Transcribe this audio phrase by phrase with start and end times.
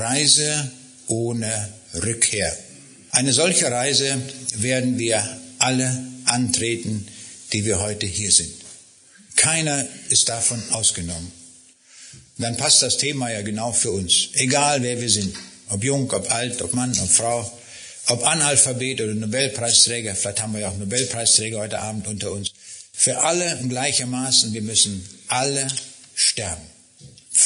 [0.00, 0.70] Reise
[1.06, 2.56] ohne Rückkehr.
[3.10, 4.20] Eine solche Reise
[4.54, 5.22] werden wir
[5.58, 7.06] alle antreten,
[7.52, 8.52] die wir heute hier sind.
[9.36, 11.32] Keiner ist davon ausgenommen.
[12.36, 14.28] dann passt das Thema ja genau für uns.
[14.34, 15.34] Egal wer wir sind.
[15.70, 17.58] Ob jung, ob alt, ob Mann, ob Frau,
[18.06, 20.14] ob Analphabet oder Nobelpreisträger.
[20.14, 22.52] Vielleicht haben wir ja auch Nobelpreisträger heute Abend unter uns.
[22.92, 24.52] Für alle gleichermaßen.
[24.52, 25.66] Wir müssen alle
[26.14, 26.77] sterben.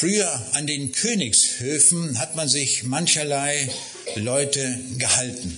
[0.03, 3.71] Früher an den Königshöfen hat man sich mancherlei
[4.17, 5.57] Leute gehalten.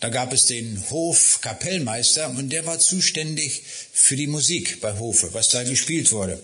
[0.00, 3.62] Da gab es den Hofkapellmeister und der war zuständig
[3.92, 6.42] für die Musik bei Hofe, was da gespielt wurde.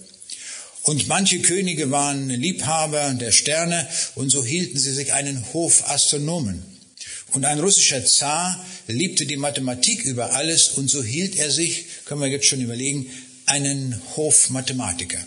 [0.83, 6.63] Und manche Könige waren Liebhaber der Sterne und so hielten sie sich einen Hofastronomen.
[7.33, 12.21] Und ein russischer Zar liebte die Mathematik über alles und so hielt er sich, können
[12.21, 13.11] wir jetzt schon überlegen,
[13.45, 15.19] einen Hofmathematiker.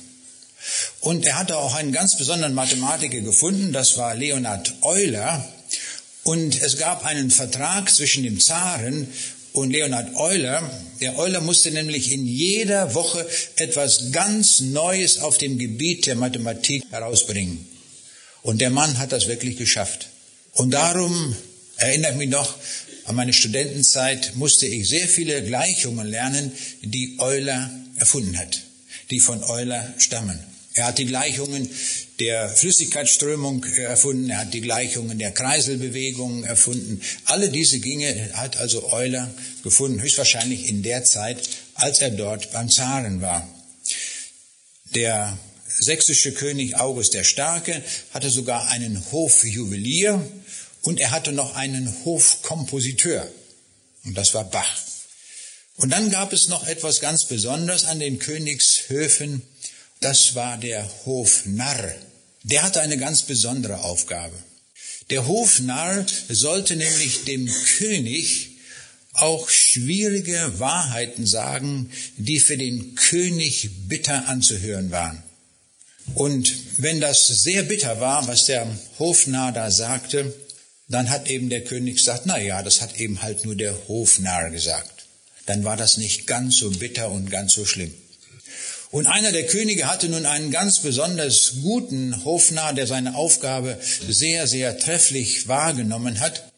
[0.99, 5.47] Und er hatte auch einen ganz besonderen Mathematiker gefunden, das war Leonhard Euler,
[6.23, 9.07] und es gab einen Vertrag zwischen dem Zaren
[9.53, 10.69] und Leonhard Euler.
[11.01, 16.83] Der Euler musste nämlich in jeder Woche etwas ganz Neues auf dem Gebiet der Mathematik
[16.91, 17.67] herausbringen.
[18.43, 20.09] Und der Mann hat das wirklich geschafft.
[20.53, 21.35] Und darum
[21.77, 22.55] erinnert mich noch,
[23.05, 28.61] an meine Studentenzeit musste ich sehr viele Gleichungen lernen, die Euler erfunden hat,
[29.09, 30.39] die von Euler stammen.
[30.73, 31.69] Er hat die Gleichungen
[32.19, 37.01] der Flüssigkeitsströmung erfunden, er hat die Gleichungen der Kreiselbewegung erfunden.
[37.25, 39.29] Alle diese Dinge hat also Euler
[39.63, 41.41] gefunden, höchstwahrscheinlich in der Zeit,
[41.73, 43.47] als er dort beim Zaren war.
[44.95, 50.25] Der sächsische König August der Starke hatte sogar einen Hofjuwelier
[50.81, 53.29] und er hatte noch einen Hofkompositeur.
[54.05, 54.77] Und das war Bach.
[55.77, 59.41] Und dann gab es noch etwas ganz Besonderes an den Königshöfen
[60.01, 61.95] das war der Hofnarr.
[62.43, 64.35] Der hatte eine ganz besondere Aufgabe.
[65.09, 68.49] Der Hofnarr sollte nämlich dem König
[69.13, 75.21] auch schwierige Wahrheiten sagen, die für den König bitter anzuhören waren.
[76.15, 78.67] Und wenn das sehr bitter war, was der
[78.97, 80.33] Hofnarr da sagte,
[80.87, 84.49] dann hat eben der König gesagt, na ja, das hat eben halt nur der Hofnarr
[84.49, 85.05] gesagt.
[85.45, 87.93] Dann war das nicht ganz so bitter und ganz so schlimm.
[88.91, 94.47] Und einer der Könige hatte nun einen ganz besonders guten Hofnarr, der seine Aufgabe sehr,
[94.47, 96.51] sehr trefflich wahrgenommen hat.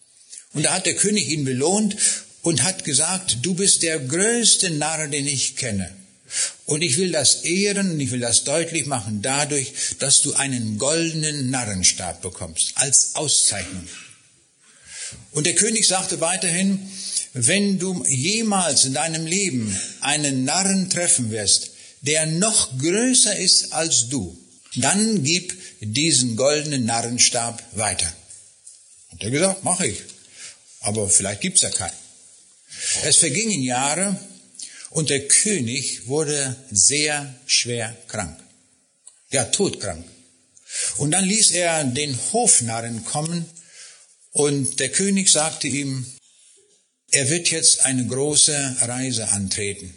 [0.53, 1.95] Und da hat der König ihn belohnt
[2.41, 5.93] und hat gesagt, du bist der größte Narr, den ich kenne.
[6.65, 10.79] Und ich will das ehren und ich will das deutlich machen dadurch, dass du einen
[10.79, 13.87] goldenen Narrenstab bekommst als Auszeichnung.
[15.31, 16.79] Und der König sagte weiterhin,
[17.33, 21.72] wenn du jemals in deinem Leben einen Narren treffen wirst,
[22.03, 24.37] der noch größer ist als du,
[24.75, 28.11] dann gib diesen goldenen Narrenstab weiter.
[29.11, 30.01] Hat er gesagt, mache ich.
[30.81, 31.95] Aber vielleicht gibt's ja keinen.
[33.03, 34.19] Es vergingen Jahre
[34.89, 38.37] und der König wurde sehr schwer krank.
[39.31, 40.05] Ja, todkrank.
[40.97, 43.45] Und dann ließ er den Hofnarren kommen
[44.31, 46.05] und der König sagte ihm,
[47.11, 49.93] er wird jetzt eine große Reise antreten.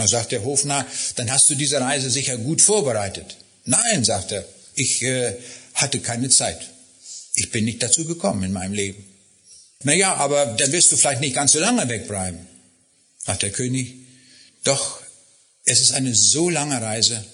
[0.00, 3.36] Da sagt der Hofnarr, dann hast du diese Reise sicher gut vorbereitet.
[3.64, 4.44] Nein, sagt er,
[4.74, 5.36] ich äh,
[5.74, 6.70] hatte keine Zeit.
[7.34, 9.04] Ich bin nicht dazu gekommen in meinem Leben.
[9.82, 12.46] Naja, aber dann wirst du vielleicht nicht ganz so lange wegbleiben.
[13.24, 13.94] Sagt der König,
[14.64, 15.00] doch,
[15.64, 17.24] es ist eine so lange Reise,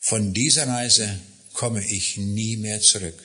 [0.00, 1.18] von dieser Reise
[1.54, 3.18] komme ich nie mehr zurück.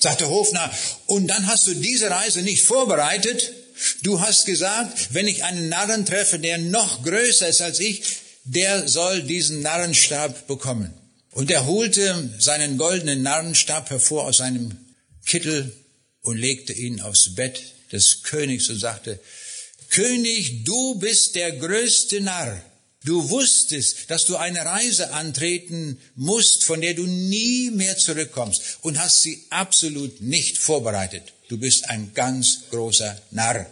[0.00, 0.72] Sagt der Hofnarr,
[1.06, 3.52] und dann hast du diese Reise nicht vorbereitet?
[4.02, 8.02] Du hast gesagt, wenn ich einen Narren treffe, der noch größer ist als ich,
[8.44, 10.92] der soll diesen Narrenstab bekommen.
[11.32, 14.76] Und er holte seinen goldenen Narrenstab hervor aus seinem
[15.26, 15.72] Kittel
[16.22, 17.60] und legte ihn aufs Bett
[17.92, 19.20] des Königs und sagte,
[19.90, 22.62] König, du bist der größte Narr.
[23.04, 28.98] Du wusstest, dass du eine Reise antreten musst, von der du nie mehr zurückkommst und
[28.98, 31.32] hast sie absolut nicht vorbereitet.
[31.48, 33.66] Du bist ein ganz großer Narr.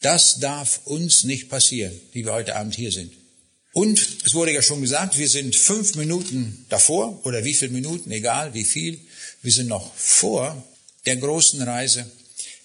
[0.00, 3.12] Das darf uns nicht passieren, die wir heute Abend hier sind.
[3.72, 8.10] Und es wurde ja schon gesagt, wir sind fünf Minuten davor oder wie viele Minuten,
[8.10, 8.98] egal wie viel,
[9.42, 10.64] wir sind noch vor
[11.04, 12.10] der großen Reise.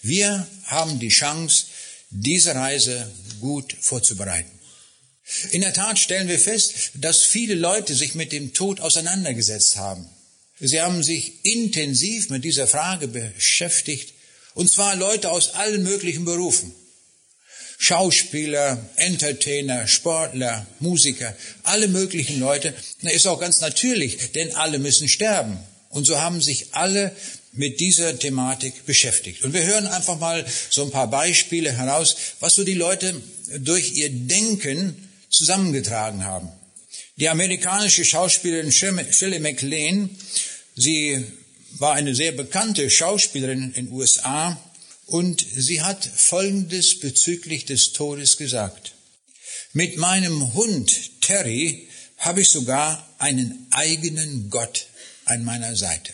[0.02, 1.66] Wir haben die Chance,
[2.12, 4.52] diese Reise gut vorzubereiten.
[5.52, 10.08] In der Tat stellen wir fest, dass viele Leute sich mit dem Tod auseinandergesetzt haben.
[10.62, 14.14] Sie haben sich intensiv mit dieser Frage beschäftigt,
[14.54, 16.74] und zwar Leute aus allen möglichen Berufen.
[17.80, 22.76] Schauspieler, Entertainer, Sportler, Musiker, alle möglichen Leute.
[23.02, 25.58] Das ist auch ganz natürlich, denn alle müssen sterben.
[25.90, 27.16] Und so haben sich alle
[27.54, 29.44] mit dieser Thematik beschäftigt.
[29.44, 33.20] Und wir hören einfach mal so ein paar Beispiele heraus, was so die Leute
[33.58, 36.50] durch ihr Denken zusammengetragen haben.
[37.18, 40.10] Die amerikanische Schauspielerin Shirley MacLaine,
[40.82, 41.26] sie
[41.78, 44.62] war eine sehr bekannte Schauspielerin in den USA
[45.06, 48.94] und sie hat Folgendes bezüglich des Todes gesagt.
[49.74, 51.88] Mit meinem Hund Terry
[52.18, 54.88] habe ich sogar einen eigenen Gott
[55.26, 56.14] an meiner Seite.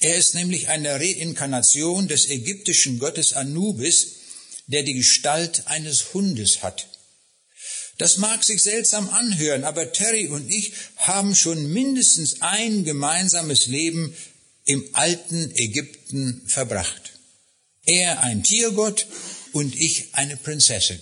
[0.00, 4.06] Er ist nämlich eine Reinkarnation des ägyptischen Gottes Anubis,
[4.66, 6.86] der die Gestalt eines Hundes hat.
[7.98, 14.14] Das mag sich seltsam anhören, aber Terry und ich haben schon mindestens ein gemeinsames Leben
[14.64, 17.12] im alten Ägypten verbracht.
[17.86, 19.06] Er ein Tiergott
[19.52, 20.98] und ich eine Prinzessin.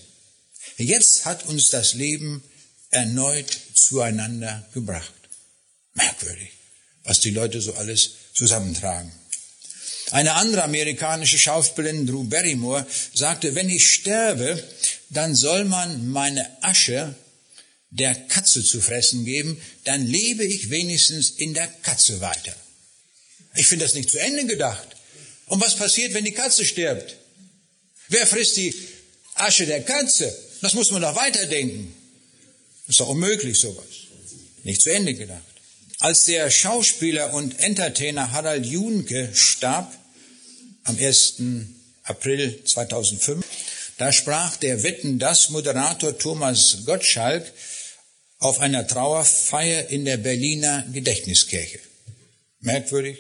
[0.77, 2.43] Jetzt hat uns das Leben
[2.91, 5.13] erneut zueinander gebracht.
[5.95, 6.51] Merkwürdig,
[7.05, 9.13] was die Leute so alles zusammentragen.
[10.11, 14.63] Eine andere amerikanische Schauspielerin, Drew Barrymore, sagte, wenn ich sterbe,
[15.13, 17.15] dann soll man meine Asche
[17.91, 22.55] der Katze zu fressen geben, dann lebe ich wenigstens in der Katze weiter.
[23.55, 24.89] Ich finde das nicht zu Ende gedacht.
[25.47, 27.17] Und was passiert, wenn die Katze stirbt?
[28.09, 28.75] Wer frisst die
[29.35, 30.35] Asche der Katze?
[30.63, 31.95] Das muss man doch weiterdenken.
[32.89, 33.85] Ist doch unmöglich sowas.
[34.65, 35.43] Nicht zu Ende gedacht.
[35.99, 39.93] Als der Schauspieler und Entertainer Harald Junke starb,
[40.85, 41.35] am 1.
[42.05, 43.45] April 2005,
[44.03, 47.53] da sprach der Wetten das Moderator Thomas Gottschalk
[48.41, 51.79] auf einer Trauerfeier in der Berliner Gedächtniskirche.
[52.59, 53.19] Merkwürdig,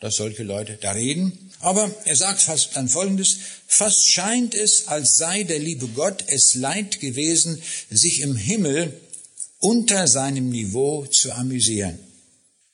[0.00, 1.50] dass solche Leute da reden.
[1.60, 6.56] Aber er sagt fast dann Folgendes, fast scheint es, als sei der liebe Gott es
[6.56, 8.92] leid gewesen, sich im Himmel
[9.60, 11.98] unter seinem Niveau zu amüsieren.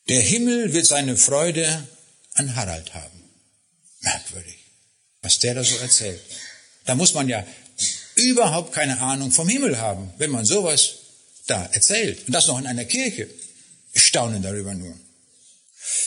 [0.08, 1.86] Der Himmel wird seine Freude
[2.34, 3.22] an Harald haben.
[4.00, 4.58] Merkwürdig,
[5.22, 6.20] was der da so erzählt.
[6.88, 7.46] Da muss man ja
[8.14, 10.94] überhaupt keine Ahnung vom Himmel haben, wenn man sowas
[11.46, 12.26] da erzählt.
[12.26, 13.28] Und das noch in einer Kirche.
[13.92, 14.98] Ich staune darüber nur.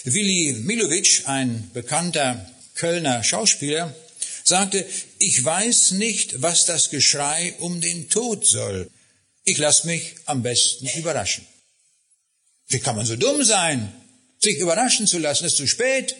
[0.06, 3.96] Willi Milovic, ein bekannter Kölner Schauspieler,
[4.44, 4.84] sagte,
[5.20, 8.90] ich weiß nicht, was das Geschrei um den Tod soll.
[9.44, 11.46] Ich lasse mich am besten überraschen.
[12.70, 13.94] Wie kann man so dumm sein?
[14.40, 16.16] Sich überraschen zu lassen, ist zu spät.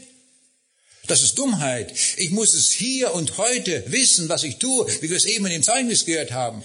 [1.12, 1.94] Das ist Dummheit.
[2.16, 5.52] Ich muss es hier und heute wissen, was ich tue, wie wir es eben in
[5.52, 6.64] dem Zeugnis gehört haben.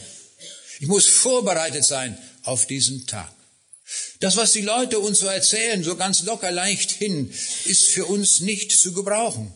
[0.79, 3.29] Ich muss vorbereitet sein auf diesen Tag.
[4.21, 7.35] Das, was die Leute uns so erzählen, so ganz locker leicht hin,
[7.65, 9.53] ist für uns nicht zu gebrauchen.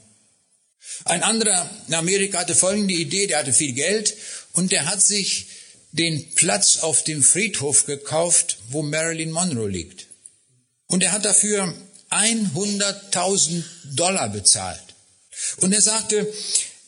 [1.05, 4.17] Ein anderer in Amerika hatte folgende Idee, der hatte viel Geld
[4.55, 5.47] und der hat sich
[5.93, 10.09] den Platz auf dem Friedhof gekauft, wo Marilyn Monroe liegt.
[10.89, 11.77] Und er hat dafür
[12.11, 13.63] 100.000
[13.95, 14.83] Dollar bezahlt.
[15.59, 16.33] Und er sagte,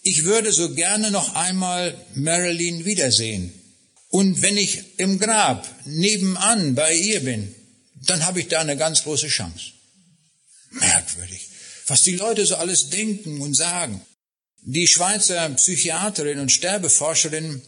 [0.02, 3.52] ich würde so gerne noch einmal Marilyn wiedersehen.
[4.08, 7.54] Und wenn ich im Grab nebenan bei ihr bin,
[8.06, 9.72] dann habe ich da eine ganz große Chance.
[10.70, 11.48] Merkwürdig,
[11.86, 14.00] was die Leute so alles denken und sagen.
[14.64, 17.62] Die Schweizer Psychiaterin und Sterbeforscherin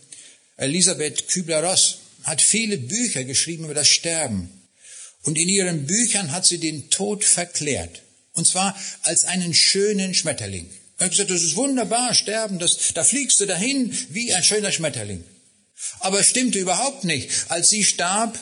[0.57, 4.49] Elisabeth Kübler-Ross hat viele Bücher geschrieben über das Sterben.
[5.25, 8.03] Und in ihren Büchern hat sie den Tod verklärt.
[8.35, 10.69] Und zwar als einen schönen Schmetterling.
[10.99, 14.71] Er hat gesagt, das ist wunderbar, sterben, das, da fliegst du dahin wie ein schöner
[14.71, 15.25] Schmetterling.
[16.01, 17.31] Aber es stimmte überhaupt nicht.
[17.49, 18.39] Als sie starb,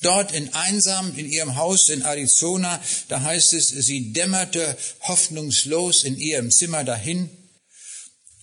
[0.00, 6.16] dort in einsam in ihrem Haus in Arizona, da heißt es, sie dämmerte hoffnungslos in
[6.16, 7.28] ihrem Zimmer dahin.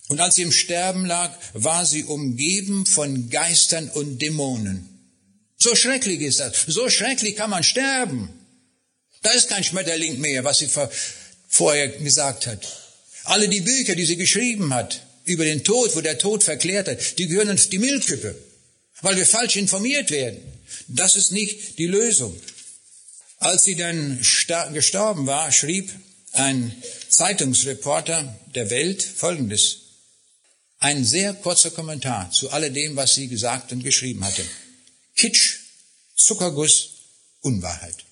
[0.08, 4.91] Und als sie im Sterben lag, war sie umgeben von Geistern und Dämonen.
[5.62, 6.64] So schrecklich ist das.
[6.66, 8.28] So schrecklich kann man sterben.
[9.22, 10.68] Da ist kein Schmetterling mehr, was sie
[11.48, 12.66] vorher gesagt hat.
[13.24, 17.18] Alle die Bücher, die sie geschrieben hat über den Tod, wo der Tod verklärt hat,
[17.18, 18.34] die gehören auf die Müllkippe,
[19.02, 20.40] weil wir falsch informiert werden.
[20.88, 22.34] Das ist nicht die Lösung.
[23.38, 24.20] Als sie dann
[24.72, 25.92] gestorben war, schrieb
[26.32, 26.74] ein
[27.08, 29.78] Zeitungsreporter der Welt Folgendes.
[30.80, 34.44] Ein sehr kurzer Kommentar zu alledem, was sie gesagt und geschrieben hatte.
[35.16, 35.58] Kitsch,
[36.16, 36.90] Zuckerguss,
[37.40, 38.04] Unwahrheit.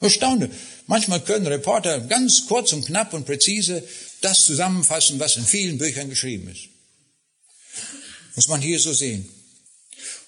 [0.00, 0.50] Erstaunte.
[0.86, 3.86] Manchmal können Reporter ganz kurz und knapp und präzise
[4.20, 6.68] das zusammenfassen, was in vielen Büchern geschrieben ist.
[8.34, 9.28] Muss man hier so sehen.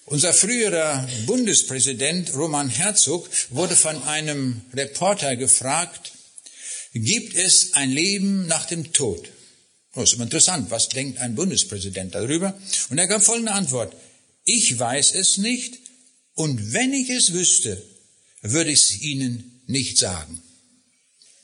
[0.06, 6.12] Unser früherer Bundespräsident Roman Herzog wurde von einem Reporter gefragt,
[6.92, 9.28] gibt es ein Leben nach dem Tod?
[9.94, 12.58] Das ist interessant, was denkt ein Bundespräsident darüber?
[12.90, 13.94] Und er gab folgende Antwort,
[14.44, 15.78] ich weiß es nicht,
[16.34, 17.82] und wenn ich es wüsste,
[18.42, 20.42] würde ich es Ihnen nicht sagen.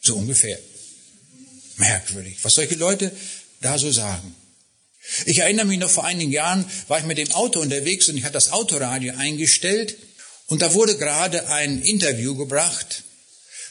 [0.02, 0.58] So ungefähr.
[1.76, 3.10] Merkwürdig, was solche Leute
[3.60, 4.34] da so sagen.
[5.24, 8.24] Ich erinnere mich noch vor einigen Jahren, war ich mit dem Auto unterwegs und ich
[8.24, 9.96] hatte das Autoradio eingestellt
[10.46, 13.04] und da wurde gerade ein Interview gebracht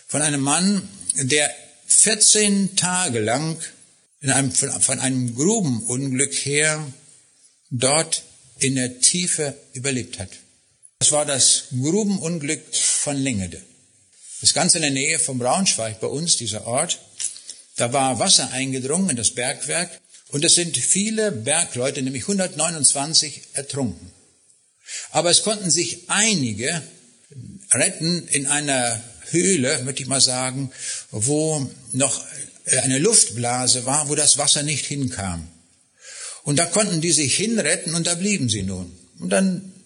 [0.07, 1.53] von einem Mann, der
[1.87, 3.59] 14 Tage lang
[4.21, 6.91] in einem, von einem Grubenunglück her
[7.69, 8.23] dort
[8.57, 10.29] in der Tiefe überlebt hat.
[10.99, 13.61] Das war das Grubenunglück von Lingede.
[14.41, 16.99] Das Ganze in der Nähe von Braunschweig bei uns, dieser Ort.
[17.77, 19.89] Da war Wasser eingedrungen in das Bergwerk
[20.27, 24.11] und es sind viele Bergleute, nämlich 129, ertrunken.
[25.11, 26.83] Aber es konnten sich einige
[27.71, 30.69] retten in einer Höhle, möchte ich mal sagen,
[31.11, 32.25] wo noch
[32.65, 35.47] eine Luftblase war, wo das Wasser nicht hinkam.
[36.43, 38.91] Und da konnten die sich hinretten und da blieben sie nun.
[39.19, 39.78] Und dann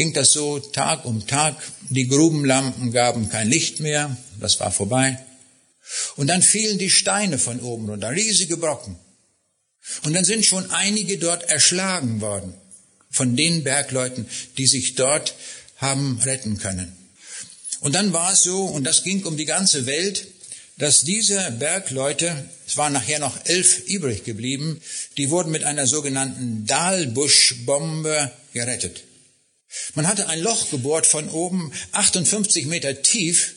[0.00, 1.62] ging das so Tag um Tag.
[1.90, 5.18] Die Grubenlampen gaben kein Licht mehr, das war vorbei.
[6.16, 8.96] Und dann fielen die Steine von oben runter, riesige Brocken.
[10.04, 12.54] Und dann sind schon einige dort erschlagen worden
[13.10, 14.24] von den Bergleuten,
[14.56, 15.34] die sich dort
[15.76, 16.96] haben retten können.
[17.80, 20.28] Und dann war es so, und das ging um die ganze Welt,
[20.78, 24.80] dass diese Bergleute, es waren nachher noch elf übrig geblieben,
[25.18, 29.02] die wurden mit einer sogenannten Dahlbuschbombe gerettet.
[29.94, 33.54] Man hatte ein Loch gebohrt von oben, 58 Meter tief,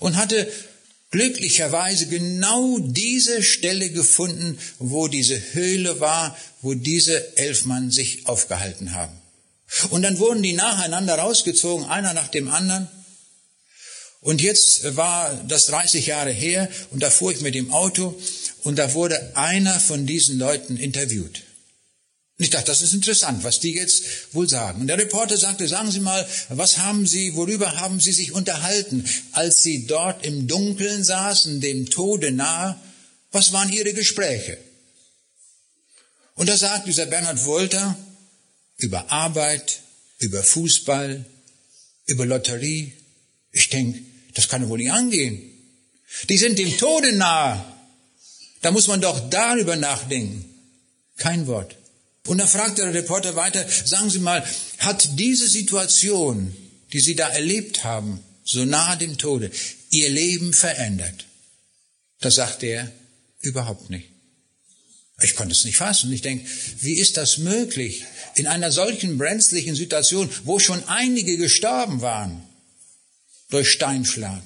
[0.00, 0.50] und hatte
[1.10, 8.92] glücklicherweise genau diese Stelle gefunden, wo diese Höhle war, wo diese elf Mann sich aufgehalten
[8.92, 9.16] haben.
[9.90, 12.88] Und dann wurden die nacheinander rausgezogen, einer nach dem anderen.
[14.20, 18.20] Und jetzt war das 30 Jahre her und da fuhr ich mit dem Auto
[18.64, 21.42] und da wurde einer von diesen Leuten interviewt.
[22.38, 24.82] Und ich dachte, das ist interessant, was die jetzt wohl sagen.
[24.82, 29.04] Und der Reporter sagte, sagen Sie mal, was haben Sie, worüber haben Sie sich unterhalten,
[29.32, 32.78] als Sie dort im Dunkeln saßen, dem Tode nahe?
[33.32, 34.56] Was waren Ihre Gespräche?
[36.36, 37.98] Und da sagt dieser Bernhard Wolter
[38.76, 39.80] über Arbeit,
[40.18, 41.24] über Fußball,
[42.06, 42.92] über Lotterie,
[43.50, 44.00] ich denke,
[44.34, 45.42] das kann wohl nicht angehen.
[46.28, 47.64] Die sind dem Tode nahe.
[48.62, 50.44] Da muss man doch darüber nachdenken.
[51.16, 51.77] Kein Wort.
[52.28, 54.44] Und dann fragt der Reporter weiter, sagen Sie mal,
[54.78, 56.54] hat diese Situation,
[56.92, 59.50] die Sie da erlebt haben, so nahe dem Tode,
[59.90, 61.24] Ihr Leben verändert?
[62.20, 62.92] Da sagt er,
[63.40, 64.08] überhaupt nicht.
[65.22, 66.12] Ich konnte es nicht fassen.
[66.12, 66.48] Ich denke,
[66.80, 68.04] wie ist das möglich?
[68.34, 72.42] In einer solchen brenzlichen Situation, wo schon einige gestorben waren,
[73.50, 74.42] durch Steinschlag.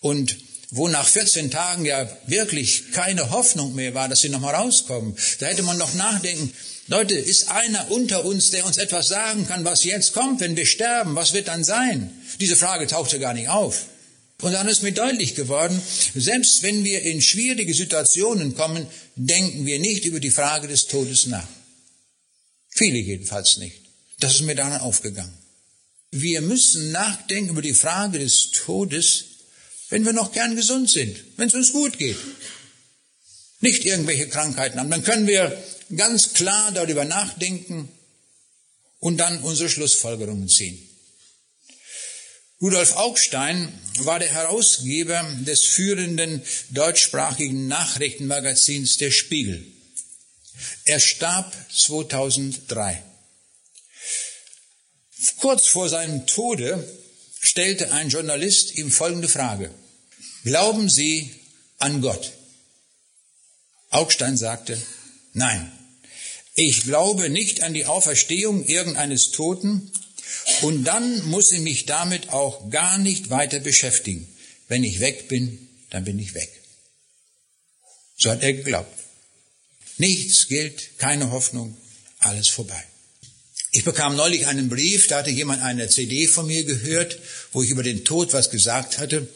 [0.00, 0.36] Und
[0.76, 5.16] wo nach 14 Tagen ja wirklich keine Hoffnung mehr war, dass sie nochmal rauskommen.
[5.38, 6.52] Da hätte man noch nachdenken,
[6.88, 10.66] Leute, ist einer unter uns, der uns etwas sagen kann, was jetzt kommt, wenn wir
[10.66, 11.14] sterben?
[11.14, 12.10] Was wird dann sein?
[12.40, 13.86] Diese Frage tauchte gar nicht auf.
[14.42, 15.80] Und dann ist mir deutlich geworden,
[16.14, 21.26] selbst wenn wir in schwierige Situationen kommen, denken wir nicht über die Frage des Todes
[21.26, 21.46] nach.
[22.68, 23.80] Viele jedenfalls nicht.
[24.18, 25.32] Das ist mir dann aufgegangen.
[26.10, 29.33] Wir müssen nachdenken über die Frage des Todes,
[29.94, 32.16] wenn wir noch gern gesund sind, wenn es uns gut geht.
[33.60, 34.90] Nicht irgendwelche Krankheiten haben.
[34.90, 35.56] Dann können wir
[35.94, 37.88] ganz klar darüber nachdenken
[38.98, 40.76] und dann unsere Schlussfolgerungen ziehen.
[42.60, 49.64] Rudolf Augstein war der Herausgeber des führenden deutschsprachigen Nachrichtenmagazins Der Spiegel.
[50.86, 53.00] Er starb 2003.
[55.38, 56.84] Kurz vor seinem Tode
[57.38, 59.70] stellte ein Journalist ihm folgende Frage.
[60.44, 61.30] Glauben Sie
[61.78, 62.32] an Gott?
[63.88, 64.80] Augstein sagte,
[65.32, 65.72] nein,
[66.54, 69.90] ich glaube nicht an die Auferstehung irgendeines Toten
[70.60, 74.28] und dann muss ich mich damit auch gar nicht weiter beschäftigen.
[74.68, 76.50] Wenn ich weg bin, dann bin ich weg.
[78.18, 78.98] So hat er geglaubt.
[79.96, 81.76] Nichts gilt, keine Hoffnung,
[82.18, 82.84] alles vorbei.
[83.70, 87.18] Ich bekam neulich einen Brief, da hatte jemand eine CD von mir gehört,
[87.52, 89.26] wo ich über den Tod was gesagt hatte.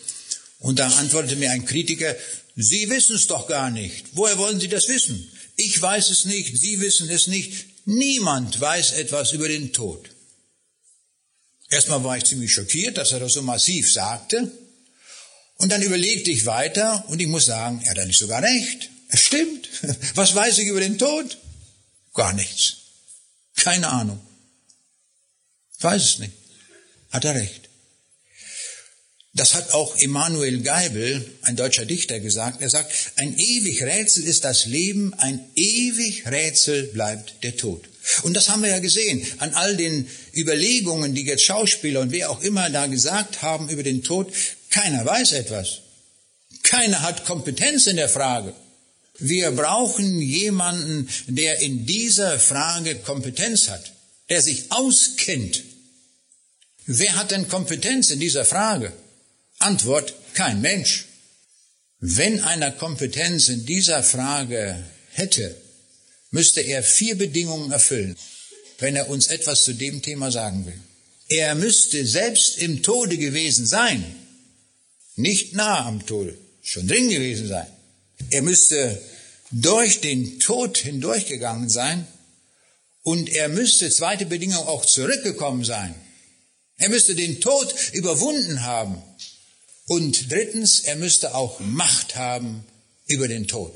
[0.59, 2.15] Und da antwortete mir ein Kritiker,
[2.57, 4.07] Sie wissen es doch gar nicht.
[4.13, 5.31] Woher wollen Sie das wissen?
[5.57, 7.67] Ich weiß es nicht, Sie wissen es nicht.
[7.85, 10.11] Niemand weiß etwas über den Tod.
[11.71, 14.51] Erstmal war ich ziemlich schockiert, dass er das so massiv sagte.
[15.57, 18.91] Und dann überlegte ich weiter und ich muss sagen, er hat nicht sogar recht.
[19.09, 19.69] Es stimmt.
[20.15, 21.39] Was weiß ich über den Tod?
[22.15, 22.77] Gar nichts.
[23.57, 24.21] Keine Ahnung.
[25.81, 26.33] Weiß es nicht.
[27.11, 27.68] Hat er recht.
[29.39, 32.61] Das hat auch Emanuel Geibel, ein deutscher Dichter, gesagt.
[32.61, 37.89] Er sagt, ein ewig Rätsel ist das Leben, ein ewig Rätsel bleibt der Tod.
[38.23, 42.31] Und das haben wir ja gesehen an all den Überlegungen, die jetzt Schauspieler und wer
[42.31, 44.33] auch immer da gesagt haben über den Tod.
[44.71, 45.83] Keiner weiß etwas.
[46.65, 48.53] Keiner hat Kompetenz in der Frage.
[49.21, 53.93] Wir brauchen jemanden, der in dieser Frage Kompetenz hat,
[54.31, 55.63] der sich auskennt.
[56.87, 58.93] Wer hat denn Kompetenz in dieser Frage?
[59.59, 61.07] Antwort, kein Mensch.
[62.01, 65.57] Wenn einer Kompetenz in dieser Frage hätte,
[66.31, 68.17] müsste er vier Bedingungen erfüllen,
[68.79, 70.81] wenn er uns etwas zu dem Thema sagen will.
[71.29, 74.05] Er müsste selbst im Tode gewesen sein,
[75.17, 77.67] nicht nah am Tode, schon drin gewesen sein.
[78.31, 79.01] Er müsste
[79.51, 82.07] durch den Tod hindurchgegangen sein
[83.03, 85.95] und er müsste, zweite Bedingung, auch zurückgekommen sein.
[86.77, 89.03] Er müsste den Tod überwunden haben.
[89.89, 92.63] Und drittens, er müsste auch Macht haben
[93.07, 93.75] über den Tod.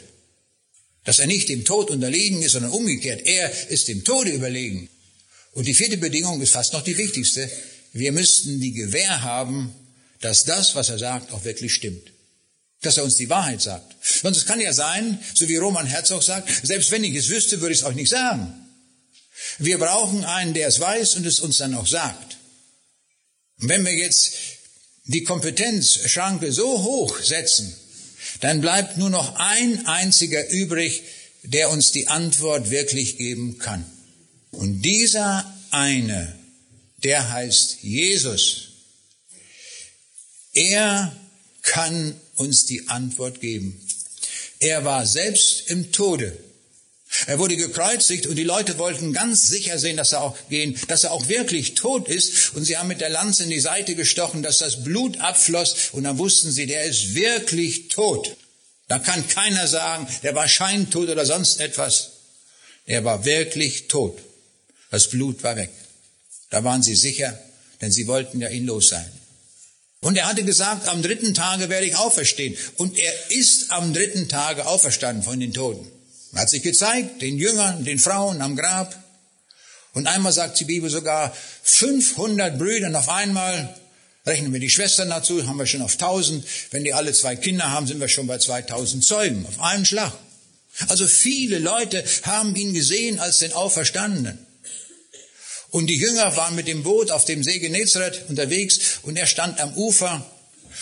[1.04, 3.22] Dass er nicht dem Tod unterlegen ist, sondern umgekehrt.
[3.24, 4.88] Er ist dem Tode überlegen.
[5.52, 7.50] Und die vierte Bedingung ist fast noch die wichtigste.
[7.94, 9.74] Wir müssten die Gewähr haben,
[10.20, 12.12] dass das, was er sagt, auch wirklich stimmt.
[12.82, 13.96] Dass er uns die Wahrheit sagt.
[14.02, 17.62] Sonst es kann ja sein, so wie Roman Herzog sagt, selbst wenn ich es wüsste,
[17.62, 18.52] würde ich es euch nicht sagen.
[19.58, 22.36] Wir brauchen einen, der es weiß und es uns dann auch sagt.
[23.60, 24.34] Und wenn wir jetzt
[25.04, 27.74] die Kompetenzschranke so hoch setzen,
[28.40, 31.02] dann bleibt nur noch ein einziger übrig,
[31.42, 33.84] der uns die Antwort wirklich geben kann.
[34.50, 36.38] Und dieser eine,
[37.02, 38.68] der heißt Jesus.
[40.52, 41.16] Er
[41.62, 43.80] kann uns die Antwort geben.
[44.58, 46.36] Er war selbst im Tode.
[47.26, 51.04] Er wurde gekreuzigt und die Leute wollten ganz sicher sehen, dass er auch gehen, dass
[51.04, 52.54] er auch wirklich tot ist.
[52.54, 55.90] Und sie haben mit der Lanze in die Seite gestochen, dass das Blut abfloss.
[55.92, 58.36] Und dann wussten sie, der ist wirklich tot.
[58.88, 62.12] Da kann keiner sagen, der war scheintot oder sonst etwas.
[62.86, 64.18] Er war wirklich tot.
[64.90, 65.70] Das Blut war weg.
[66.50, 67.38] Da waren sie sicher,
[67.80, 69.10] denn sie wollten ja ihn los sein.
[70.00, 72.56] Und er hatte gesagt, am dritten Tage werde ich auferstehen.
[72.76, 75.91] Und er ist am dritten Tage auferstanden von den Toten.
[76.32, 78.96] Er hat sich gezeigt, den Jüngern, den Frauen am Grab.
[79.92, 83.74] Und einmal sagt die Bibel sogar, 500 Brüdern auf einmal,
[84.24, 86.44] rechnen wir die Schwestern dazu, haben wir schon auf 1000.
[86.70, 90.12] Wenn die alle zwei Kinder haben, sind wir schon bei 2000 Zeugen, auf einen Schlag.
[90.88, 94.38] Also viele Leute haben ihn gesehen als den Auferstandenen.
[95.68, 99.60] Und die Jünger waren mit dem Boot auf dem See Genezareth unterwegs und er stand
[99.60, 100.24] am Ufer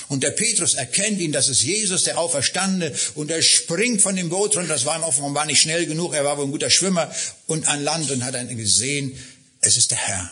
[0.09, 4.29] und der Petrus erkennt ihn, das ist Jesus, der Auferstandene, und er springt von dem
[4.29, 4.69] Boot runter.
[4.73, 7.15] Das war ihm offenbar nicht schnell genug, er war wohl ein guter Schwimmer
[7.47, 9.19] und an Land und hat dann gesehen,
[9.61, 10.31] es ist der Herr.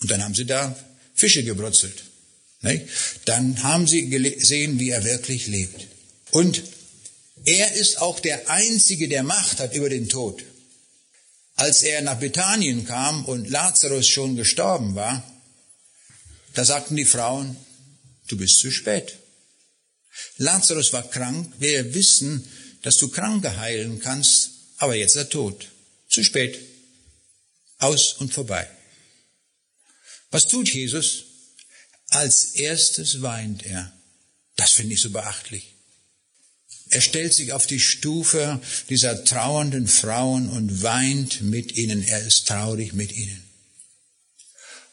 [0.00, 0.76] Und dann haben sie da
[1.14, 2.04] Fische gebrutzelt.
[3.24, 5.86] Dann haben sie gesehen, wie er wirklich lebt.
[6.30, 6.62] Und
[7.44, 10.44] er ist auch der Einzige, der Macht hat über den Tod.
[11.56, 15.22] Als er nach Bethanien kam und Lazarus schon gestorben war,
[16.54, 17.56] da sagten die Frauen,
[18.30, 19.16] du bist zu spät.
[20.36, 22.44] Lazarus war krank, wir wissen,
[22.82, 25.68] dass du Kranke heilen kannst, aber jetzt ist er tot.
[26.08, 26.58] Zu spät.
[27.78, 28.68] Aus und vorbei.
[30.30, 31.24] Was tut Jesus?
[32.08, 33.92] Als erstes weint er.
[34.56, 35.74] Das finde ich so beachtlich.
[36.90, 42.02] Er stellt sich auf die Stufe dieser trauernden Frauen und weint mit ihnen.
[42.02, 43.49] Er ist traurig mit ihnen.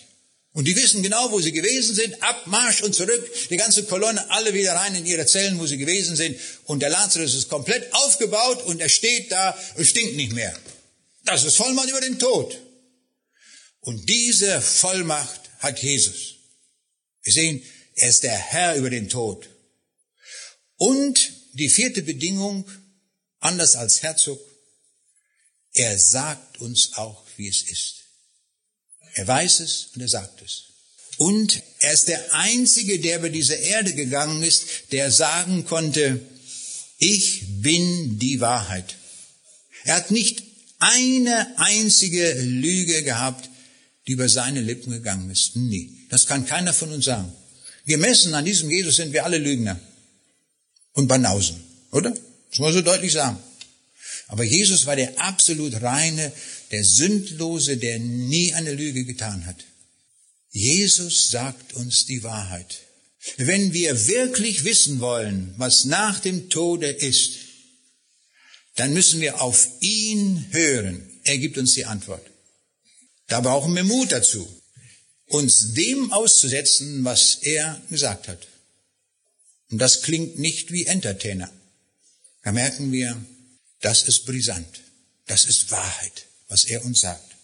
[0.54, 4.54] Und die wissen genau, wo sie gewesen sind, Abmarsch und zurück, die ganze Kolonne, alle
[4.54, 6.38] wieder rein in ihre Zellen, wo sie gewesen sind.
[6.66, 10.56] Und der Lazarus ist komplett aufgebaut und er steht da und stinkt nicht mehr.
[11.26, 12.60] Das ist Vollmacht über den Tod.
[13.80, 16.36] Und diese Vollmacht hat Jesus.
[17.24, 17.64] Wir sehen,
[17.96, 19.50] er ist der Herr über den Tod.
[20.76, 22.70] Und die vierte Bedingung,
[23.40, 24.40] anders als Herzog,
[25.74, 27.96] er sagt uns auch, wie es ist.
[29.16, 30.64] Er weiß es und er sagt es.
[31.18, 36.20] Und er ist der Einzige, der über diese Erde gegangen ist, der sagen konnte,
[36.98, 38.96] ich bin die Wahrheit.
[39.84, 40.44] Er hat nicht
[40.80, 43.50] eine einzige Lüge gehabt,
[44.08, 45.56] die über seine Lippen gegangen ist.
[45.56, 46.08] Nie.
[46.10, 47.32] Das kann keiner von uns sagen.
[47.86, 49.80] Gemessen an diesem Jesus sind wir alle Lügner
[50.94, 52.12] und Banausen, oder?
[52.12, 53.38] Das muss man so deutlich sagen.
[54.28, 56.32] Aber Jesus war der absolut reine,
[56.72, 59.64] der Sündlose, der nie eine Lüge getan hat.
[60.52, 62.80] Jesus sagt uns die Wahrheit.
[63.38, 67.38] Wenn wir wirklich wissen wollen, was nach dem Tode ist,
[68.76, 71.10] dann müssen wir auf ihn hören.
[71.24, 72.26] Er gibt uns die Antwort.
[73.28, 74.48] Da brauchen wir Mut dazu,
[75.28, 78.48] uns dem auszusetzen, was er gesagt hat.
[79.70, 81.52] Und das klingt nicht wie Entertainer.
[82.44, 83.24] Da merken wir,
[83.84, 84.82] das ist brisant.
[85.28, 87.36] Das ist Wahrheit, was er uns sagt.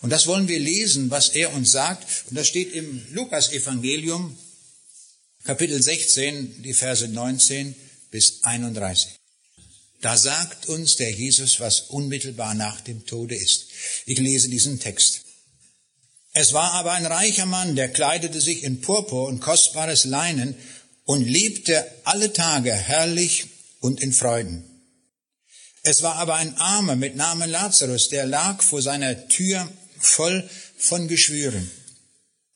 [0.00, 2.06] Und das wollen wir lesen, was er uns sagt.
[2.28, 4.36] Und das steht im Lukas-Evangelium,
[5.44, 7.74] Kapitel 16, die Verse 19
[8.10, 9.10] bis 31.
[10.00, 13.66] Da sagt uns der Jesus, was unmittelbar nach dem Tode ist.
[14.06, 15.22] Ich lese diesen Text.
[16.32, 20.54] Es war aber ein reicher Mann, der kleidete sich in Purpur und kostbares Leinen
[21.04, 23.46] und lebte alle Tage herrlich
[23.80, 24.67] und in Freuden.
[25.90, 29.66] Es war aber ein Armer mit Namen Lazarus, der lag vor seiner Tür
[29.98, 30.46] voll
[30.76, 31.70] von Geschwüren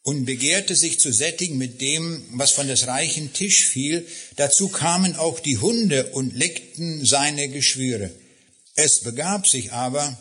[0.03, 4.07] und begehrte sich zu sättigen mit dem, was von des reichen Tisch fiel.
[4.37, 8.11] Dazu kamen auch die Hunde und leckten seine Geschwüre.
[8.75, 10.15] Es begab sich aber,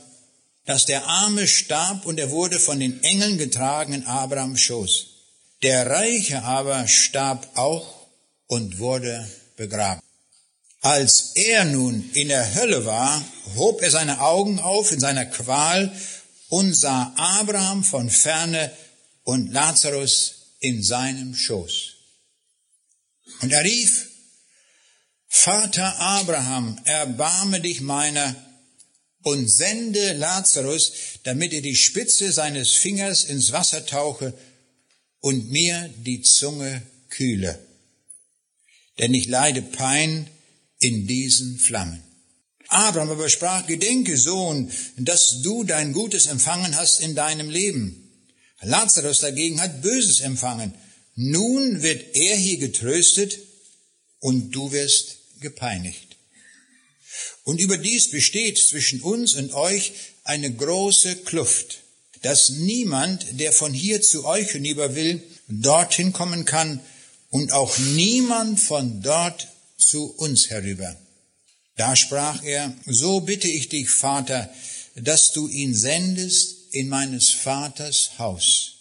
[0.65, 5.07] dass der Arme starb und er wurde von den Engeln getragen in Abrahams Schoß.
[5.63, 8.07] Der Reiche aber starb auch
[8.47, 10.01] und wurde begraben.
[10.81, 13.23] Als er nun in der Hölle war,
[13.55, 15.95] hob er seine Augen auf in seiner Qual
[16.49, 18.75] und sah Abraham von ferne
[19.23, 21.93] und Lazarus in seinem Schoß.
[23.41, 24.09] Und er rief,
[25.27, 28.35] Vater Abraham, erbarme dich meiner
[29.21, 34.33] und sende Lazarus, damit er die Spitze seines Fingers ins Wasser tauche
[35.19, 37.59] und mir die Zunge kühle.
[38.97, 40.27] Denn ich leide Pein
[40.81, 42.03] in diesen Flammen.
[42.67, 48.09] Abraham aber sprach, Gedenke, Sohn, dass du dein Gutes empfangen hast in deinem Leben.
[48.61, 50.73] Lazarus dagegen hat Böses empfangen.
[51.15, 53.39] Nun wird er hier getröstet
[54.19, 56.17] und du wirst gepeinigt.
[57.43, 61.79] Und überdies besteht zwischen uns und euch eine große Kluft,
[62.21, 66.79] dass niemand, der von hier zu euch hinüber will, dorthin kommen kann
[67.29, 69.47] und auch niemand von dort
[69.81, 70.95] zu uns herüber.
[71.75, 74.53] Da sprach er, so bitte ich dich, Vater,
[74.95, 78.73] dass du ihn sendest in meines Vaters Haus.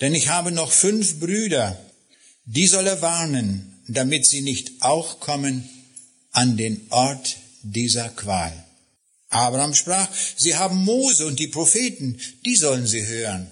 [0.00, 1.78] Denn ich habe noch fünf Brüder,
[2.44, 5.68] die soll er warnen, damit sie nicht auch kommen
[6.32, 8.52] an den Ort dieser Qual.
[9.28, 13.48] Abraham sprach, sie haben Mose und die Propheten, die sollen sie hören.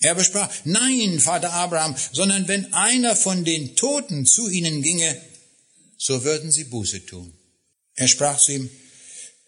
[0.00, 5.20] Er besprach, nein, Vater Abraham, sondern wenn einer von den Toten zu ihnen ginge,
[5.98, 7.34] so würden sie Buße tun.
[7.94, 8.70] Er sprach zu ihm,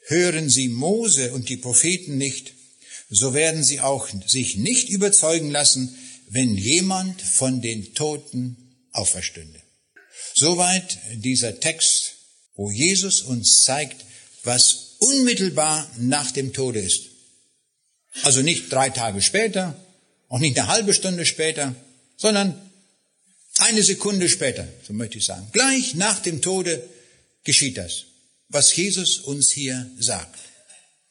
[0.07, 2.53] hören Sie Mose und die Propheten nicht,
[3.09, 5.97] so werden sie auch sich nicht überzeugen lassen,
[6.29, 8.57] wenn jemand von den Toten
[8.93, 9.61] auferstünde.
[10.35, 12.17] Soweit dieser Text,
[12.55, 14.05] wo Jesus uns zeigt,
[14.45, 17.07] was unmittelbar nach dem Tode ist.
[18.23, 19.77] Also nicht drei Tage später,
[20.29, 21.75] auch nicht eine halbe Stunde später,
[22.17, 22.70] sondern
[23.61, 25.47] eine Sekunde später, so möchte ich sagen.
[25.53, 26.83] Gleich nach dem Tode
[27.45, 28.05] geschieht das,
[28.49, 30.39] was Jesus uns hier sagt.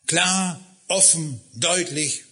[0.08, 2.24] Klar, offen, deutlich.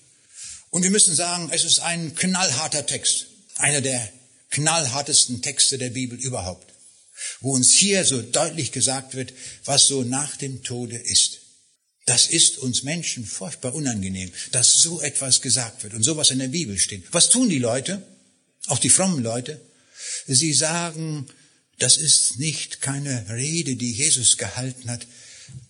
[0.69, 3.27] Und wir müssen sagen, es ist ein knallharter Text.
[3.55, 4.11] Einer der
[4.49, 6.73] knallhartesten Texte der Bibel überhaupt.
[7.41, 9.33] Wo uns hier so deutlich gesagt wird,
[9.65, 11.39] was so nach dem Tode ist.
[12.05, 16.47] Das ist uns Menschen furchtbar unangenehm, dass so etwas gesagt wird und sowas in der
[16.47, 17.03] Bibel steht.
[17.11, 18.01] Was tun die Leute?
[18.67, 19.59] Auch die frommen Leute?
[20.27, 21.25] Sie sagen,
[21.79, 25.07] das ist nicht keine Rede, die Jesus gehalten hat,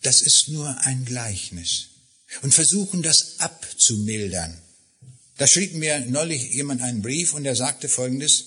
[0.01, 1.89] das ist nur ein Gleichnis
[2.41, 4.57] und versuchen das abzumildern.
[5.37, 8.45] Da schrieb mir neulich jemand einen Brief und er sagte Folgendes.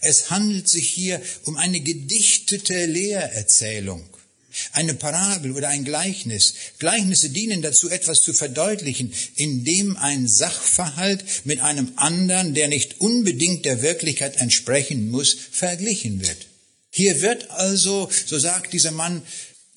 [0.00, 4.08] Es handelt sich hier um eine gedichtete Lehrerzählung,
[4.72, 6.54] eine Parabel oder ein Gleichnis.
[6.78, 13.64] Gleichnisse dienen dazu, etwas zu verdeutlichen, indem ein Sachverhalt mit einem anderen, der nicht unbedingt
[13.64, 16.46] der Wirklichkeit entsprechen muss, verglichen wird.
[16.90, 19.22] Hier wird also, so sagt dieser Mann,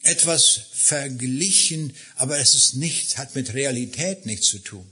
[0.04, 4.86] etwas verglichen, aber es ist nicht, hat mit Realität nichts zu tun.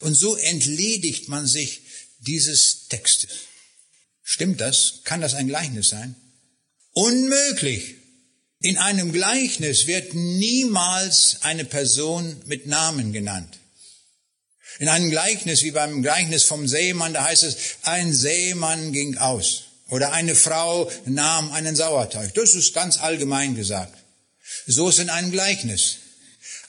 [0.00, 1.82] Und so entledigt man sich
[2.18, 3.30] dieses Textes.
[4.22, 5.00] Stimmt das?
[5.04, 6.16] Kann das ein Gleichnis sein?
[6.92, 7.94] Unmöglich.
[8.66, 13.60] In einem Gleichnis wird niemals eine Person mit Namen genannt.
[14.80, 19.66] In einem Gleichnis, wie beim Gleichnis vom Seemann, da heißt es, ein Seemann ging aus.
[19.88, 22.34] Oder eine Frau nahm einen Sauerteig.
[22.34, 23.96] Das ist ganz allgemein gesagt.
[24.66, 25.98] So ist in einem Gleichnis.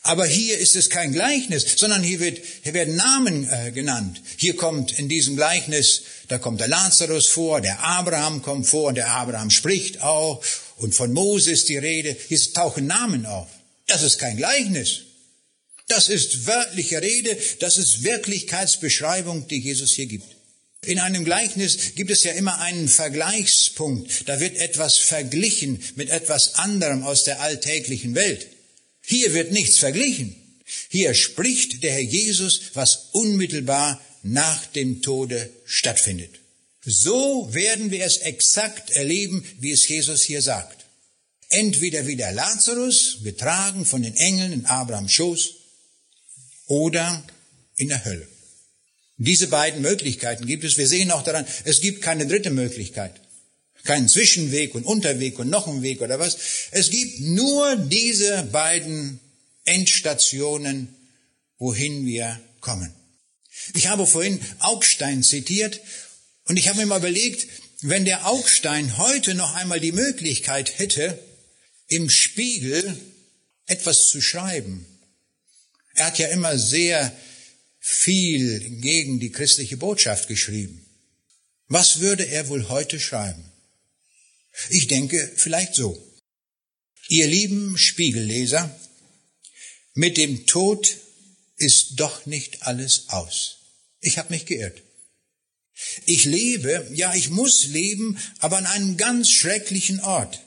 [0.03, 4.21] Aber hier ist es kein Gleichnis, sondern hier, wird, hier werden Namen äh, genannt.
[4.37, 8.95] Hier kommt in diesem Gleichnis, da kommt der Lazarus vor, der Abraham kommt vor, und
[8.95, 10.43] der Abraham spricht auch
[10.77, 12.15] und von Moses die Rede.
[12.27, 13.47] Hier tauchen Namen auf.
[13.87, 15.03] Das ist kein Gleichnis.
[15.87, 20.25] Das ist wörtliche Rede, das ist Wirklichkeitsbeschreibung, die Jesus hier gibt.
[20.81, 24.27] In einem Gleichnis gibt es ja immer einen Vergleichspunkt.
[24.27, 28.47] Da wird etwas verglichen mit etwas anderem aus der alltäglichen Welt.
[29.01, 30.35] Hier wird nichts verglichen.
[30.89, 36.39] Hier spricht der Herr Jesus, was unmittelbar nach dem Tode stattfindet.
[36.83, 40.85] So werden wir es exakt erleben, wie es Jesus hier sagt.
[41.49, 45.53] Entweder wie der Lazarus, getragen von den Engeln in Abrahams Schoß,
[46.67, 47.23] oder
[47.75, 48.27] in der Hölle.
[49.17, 50.77] Diese beiden Möglichkeiten gibt es.
[50.77, 53.19] Wir sehen auch daran, es gibt keine dritte Möglichkeit.
[53.83, 56.37] Keinen Zwischenweg und Unterweg und noch einen Weg oder was.
[56.71, 59.19] Es gibt nur diese beiden
[59.63, 60.89] Endstationen,
[61.57, 62.93] wohin wir kommen.
[63.73, 65.81] Ich habe vorhin Augstein zitiert
[66.45, 67.47] und ich habe mir mal überlegt,
[67.81, 71.23] wenn der Augstein heute noch einmal die Möglichkeit hätte,
[71.87, 72.97] im Spiegel
[73.65, 74.85] etwas zu schreiben.
[75.93, 77.15] Er hat ja immer sehr
[77.79, 80.85] viel gegen die christliche Botschaft geschrieben.
[81.67, 83.51] Was würde er wohl heute schreiben?
[84.69, 86.01] Ich denke vielleicht so.
[87.09, 88.75] Ihr lieben Spiegelleser,
[89.93, 90.97] mit dem Tod
[91.55, 93.56] ist doch nicht alles aus.
[94.07, 94.83] Ich habe mich geirrt.
[96.05, 100.39] Ich lebe, ja, ich muss leben, aber an einem ganz schrecklichen Ort.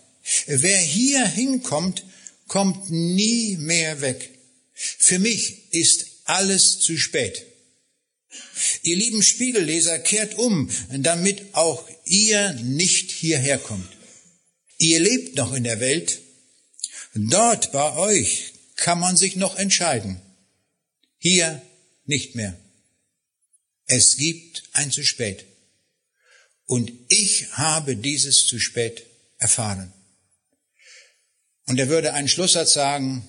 [0.46, 2.04] Wer hier hinkommt,
[2.48, 4.30] kommt nie mehr weg.
[4.72, 7.44] Für mich ist alles zu spät.
[8.82, 13.92] Ihr lieben Spiegelleser, kehrt um, damit auch ihr nicht hierher kommt.
[14.78, 16.18] Ihr lebt noch in der Welt.
[17.14, 20.18] Dort bei euch kann man sich noch entscheiden.
[21.18, 21.60] Hier
[22.06, 22.58] nicht mehr.
[23.92, 25.46] Es gibt ein zu spät.
[26.64, 29.04] Und ich habe dieses zu spät
[29.38, 29.92] erfahren.
[31.66, 33.28] Und er würde einen Schlusssatz sagen,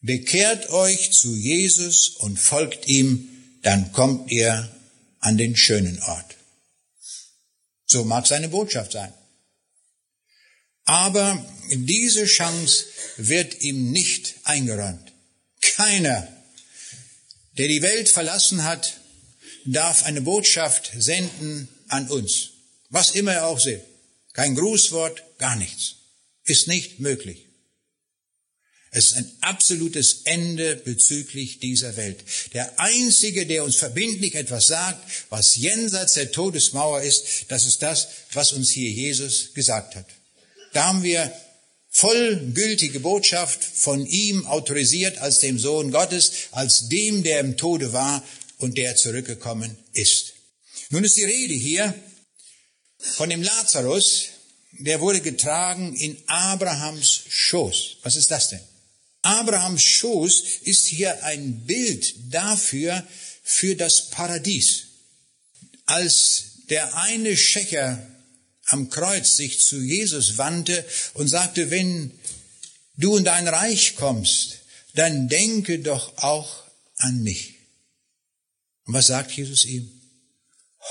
[0.00, 3.28] bekehrt euch zu Jesus und folgt ihm,
[3.60, 4.74] dann kommt ihr
[5.20, 6.34] an den schönen Ort.
[7.84, 9.12] So mag seine Botschaft sein.
[10.84, 12.86] Aber diese Chance
[13.18, 15.12] wird ihm nicht eingeräumt.
[15.60, 16.26] Keiner,
[17.58, 19.03] der die Welt verlassen hat,
[19.64, 22.50] darf eine Botschaft senden an uns.
[22.90, 23.80] Was immer er auch sieht.
[24.32, 25.96] Kein Grußwort, gar nichts.
[26.44, 27.46] Ist nicht möglich.
[28.96, 32.24] Es ist ein absolutes Ende bezüglich dieser Welt.
[32.52, 38.06] Der Einzige, der uns verbindlich etwas sagt, was jenseits der Todesmauer ist, das ist das,
[38.32, 40.06] was uns hier Jesus gesagt hat.
[40.74, 41.32] Da haben wir
[41.90, 48.22] vollgültige Botschaft von ihm autorisiert als dem Sohn Gottes, als dem, der im Tode war
[48.58, 50.34] und der zurückgekommen ist.
[50.90, 51.94] Nun ist die Rede hier
[52.98, 54.26] von dem Lazarus,
[54.72, 57.98] der wurde getragen in Abrahams Schoß.
[58.02, 58.60] Was ist das denn?
[59.22, 63.06] Abrahams Schoß ist hier ein Bild dafür,
[63.44, 64.86] für das Paradies.
[65.84, 68.04] Als der eine Schächer
[68.66, 72.10] am Kreuz sich zu Jesus wandte und sagte, wenn
[72.96, 74.60] du in dein Reich kommst,
[74.94, 76.64] dann denke doch auch
[76.96, 77.53] an mich.
[78.86, 79.90] Und was sagt Jesus ihm?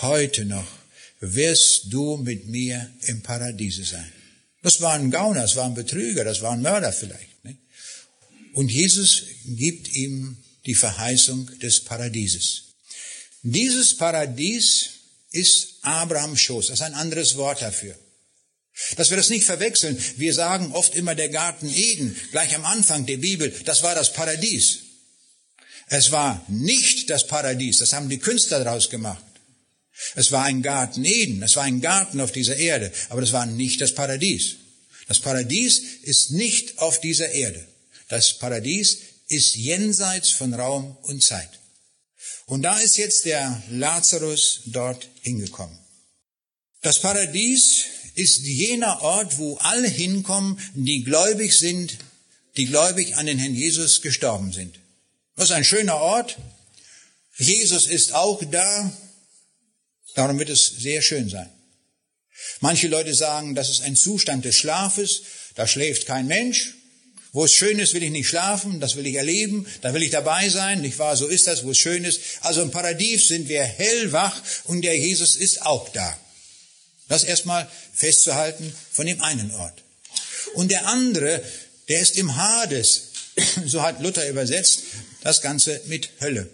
[0.01, 0.67] Heute noch
[1.19, 4.11] wirst du mit mir im Paradiese sein.
[4.61, 7.43] Das war ein Gauner, das war ein Betrüger, das war ein Mörder vielleicht.
[7.43, 7.57] Ne?
[8.53, 12.63] Und Jesus gibt ihm die Verheißung des Paradieses.
[13.41, 14.89] Dieses Paradies
[15.31, 16.67] ist Abrahams Schoß.
[16.67, 17.97] Das ist ein anderes Wort dafür.
[18.95, 19.97] Dass wir das nicht verwechseln.
[20.17, 24.13] Wir sagen oft immer der Garten Eden, gleich am Anfang der Bibel, das war das
[24.13, 24.79] Paradies.
[25.95, 29.23] Es war nicht das Paradies, das haben die Künstler daraus gemacht.
[30.15, 33.45] Es war ein Garten Eden, es war ein Garten auf dieser Erde, aber das war
[33.45, 34.55] nicht das Paradies.
[35.07, 37.63] Das Paradies ist nicht auf dieser Erde.
[38.09, 41.59] Das Paradies ist jenseits von Raum und Zeit.
[42.47, 45.77] Und da ist jetzt der Lazarus dort hingekommen.
[46.81, 47.83] Das Paradies
[48.15, 51.99] ist jener Ort, wo alle hinkommen, die gläubig sind,
[52.57, 54.79] die gläubig an den Herrn Jesus gestorben sind.
[55.35, 56.37] Das ist ein schöner Ort.
[57.37, 58.91] Jesus ist auch da.
[60.15, 61.49] Darum wird es sehr schön sein.
[62.59, 65.23] Manche Leute sagen, das ist ein Zustand des Schlafes.
[65.55, 66.75] Da schläft kein Mensch.
[67.31, 70.11] Wo es schön ist, will ich nicht schlafen, das will ich erleben, da will ich
[70.11, 71.17] dabei sein, nicht wahr?
[71.17, 72.19] So ist das, wo es schön ist.
[72.41, 76.15] Also im Paradies sind wir hellwach und der Jesus ist auch da.
[77.07, 79.81] Das erstmal festzuhalten von dem einen Ort.
[80.53, 81.43] Und der andere,
[81.89, 83.12] der ist im Hades.
[83.65, 84.83] So hat Luther übersetzt
[85.21, 86.49] das Ganze mit Hölle.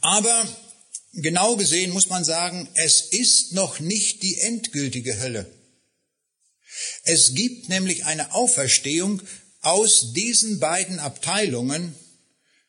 [0.00, 0.48] Aber
[1.12, 5.46] genau gesehen muss man sagen, es ist noch nicht die endgültige Hölle.
[7.04, 9.22] Es gibt nämlich eine Auferstehung
[9.60, 11.94] aus diesen beiden Abteilungen,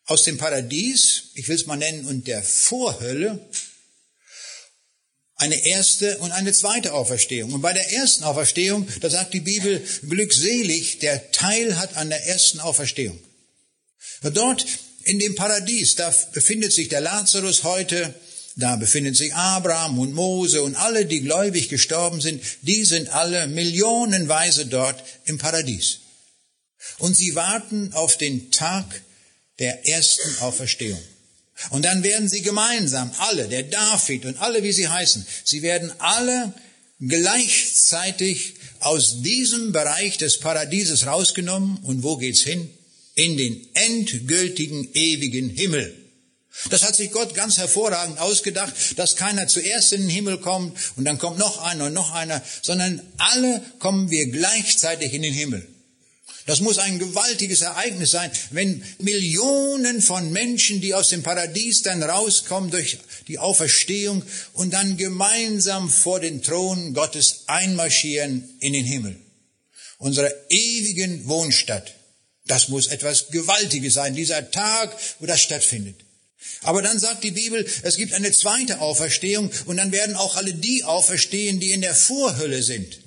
[0.05, 3.47] aus dem Paradies, ich will es mal nennen, und der Vorhölle,
[5.39, 7.53] eine erste und eine zweite Auferstehung.
[7.53, 12.27] Und bei der ersten Auferstehung, da sagt die Bibel, glückselig, der Teil hat an der
[12.27, 13.17] ersten Auferstehung.
[14.21, 14.65] Dort
[15.03, 18.13] in dem Paradies, da befindet sich der Lazarus heute,
[18.57, 23.47] da befindet sich Abraham und Mose und alle, die gläubig gestorben sind, die sind alle
[23.47, 25.99] millionenweise dort im Paradies.
[26.97, 28.85] Und sie warten auf den Tag
[29.59, 31.01] der ersten Auferstehung.
[31.69, 35.91] Und dann werden sie gemeinsam, alle, der David und alle, wie sie heißen, sie werden
[35.99, 36.53] alle
[36.99, 41.77] gleichzeitig aus diesem Bereich des Paradieses rausgenommen.
[41.83, 42.69] Und wo geht's hin?
[43.15, 45.95] In den endgültigen ewigen Himmel.
[46.69, 51.05] Das hat sich Gott ganz hervorragend ausgedacht, dass keiner zuerst in den Himmel kommt und
[51.05, 55.65] dann kommt noch einer und noch einer, sondern alle kommen wir gleichzeitig in den Himmel.
[56.49, 62.01] Das muss ein gewaltiges Ereignis sein, wenn Millionen von Menschen, die aus dem Paradies dann
[62.01, 69.15] rauskommen durch die Auferstehung und dann gemeinsam vor den Thron Gottes einmarschieren in den Himmel.
[69.99, 71.93] Unserer ewigen Wohnstadt.
[72.47, 75.97] Das muss etwas Gewaltiges sein, dieser Tag, wo das stattfindet.
[76.63, 80.55] Aber dann sagt die Bibel, es gibt eine zweite Auferstehung und dann werden auch alle
[80.55, 83.01] die auferstehen, die in der Vorhölle sind.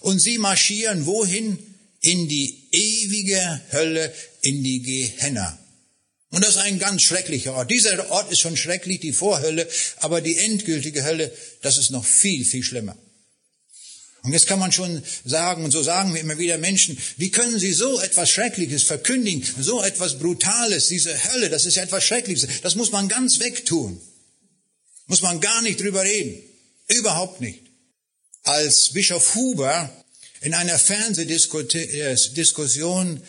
[0.00, 1.65] Und sie marschieren wohin?
[2.06, 5.58] In die ewige Hölle, in die Gehenna.
[6.30, 7.70] Und das ist ein ganz schrecklicher Ort.
[7.70, 12.44] Dieser Ort ist schon schrecklich, die Vorhölle, aber die endgültige Hölle, das ist noch viel,
[12.44, 12.96] viel schlimmer.
[14.22, 17.58] Und jetzt kann man schon sagen, und so sagen wir immer wieder Menschen, wie können
[17.58, 22.60] sie so etwas Schreckliches verkündigen, so etwas Brutales, diese Hölle, das ist ja etwas Schreckliches,
[22.62, 24.00] das muss man ganz wegtun.
[25.06, 26.42] Muss man gar nicht drüber reden.
[26.88, 27.60] Überhaupt nicht.
[28.42, 29.90] Als Bischof Huber
[30.46, 33.20] in einer Fernsehdiskussion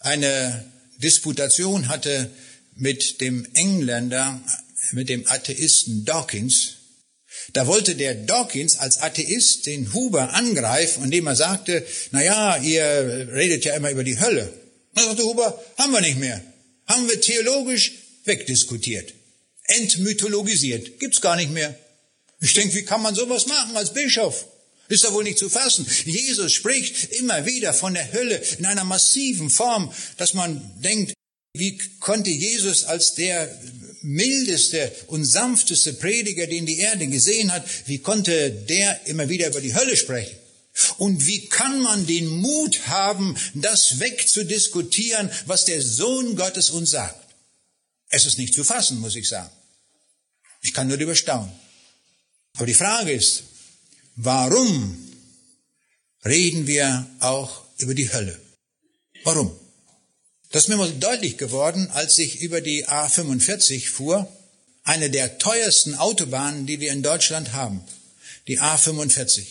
[0.00, 2.28] eine Disputation hatte
[2.74, 4.42] mit dem Engländer,
[4.90, 6.72] mit dem Atheisten Dawkins,
[7.52, 13.28] da wollte der Dawkins als Atheist den Huber angreifen, indem er sagte, na ja, ihr
[13.32, 14.52] redet ja immer über die Hölle.
[14.96, 16.42] Da sagte Huber, haben wir nicht mehr.
[16.86, 17.92] Haben wir theologisch
[18.24, 19.14] wegdiskutiert.
[19.66, 20.98] Entmythologisiert.
[20.98, 21.78] Gibt's gar nicht mehr.
[22.40, 24.46] Ich denke, wie kann man sowas machen als Bischof?
[24.88, 25.86] Ist doch wohl nicht zu fassen.
[26.04, 31.12] Jesus spricht immer wieder von der Hölle in einer massiven Form, dass man denkt,
[31.54, 33.50] wie konnte Jesus als der
[34.02, 39.60] mildeste und sanfteste Prediger, den die Erde gesehen hat, wie konnte der immer wieder über
[39.60, 40.36] die Hölle sprechen?
[40.98, 47.34] Und wie kann man den Mut haben, das wegzudiskutieren, was der Sohn Gottes uns sagt?
[48.10, 49.50] Es ist nicht zu fassen, muss ich sagen.
[50.60, 51.50] Ich kann nur überstaunen.
[52.56, 53.44] Aber die Frage ist,
[54.16, 54.96] warum
[56.24, 58.38] reden wir auch über die Hölle?
[59.24, 59.56] Warum?
[60.50, 64.28] Das ist mir mal deutlich geworden, als ich über die A45 fuhr,
[64.84, 67.82] eine der teuersten Autobahnen, die wir in Deutschland haben,
[68.46, 69.44] die A45,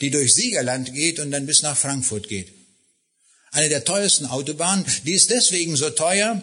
[0.00, 2.52] die durch Siegerland geht und dann bis nach Frankfurt geht.
[3.52, 6.42] Eine der teuersten Autobahnen, die ist deswegen so teuer,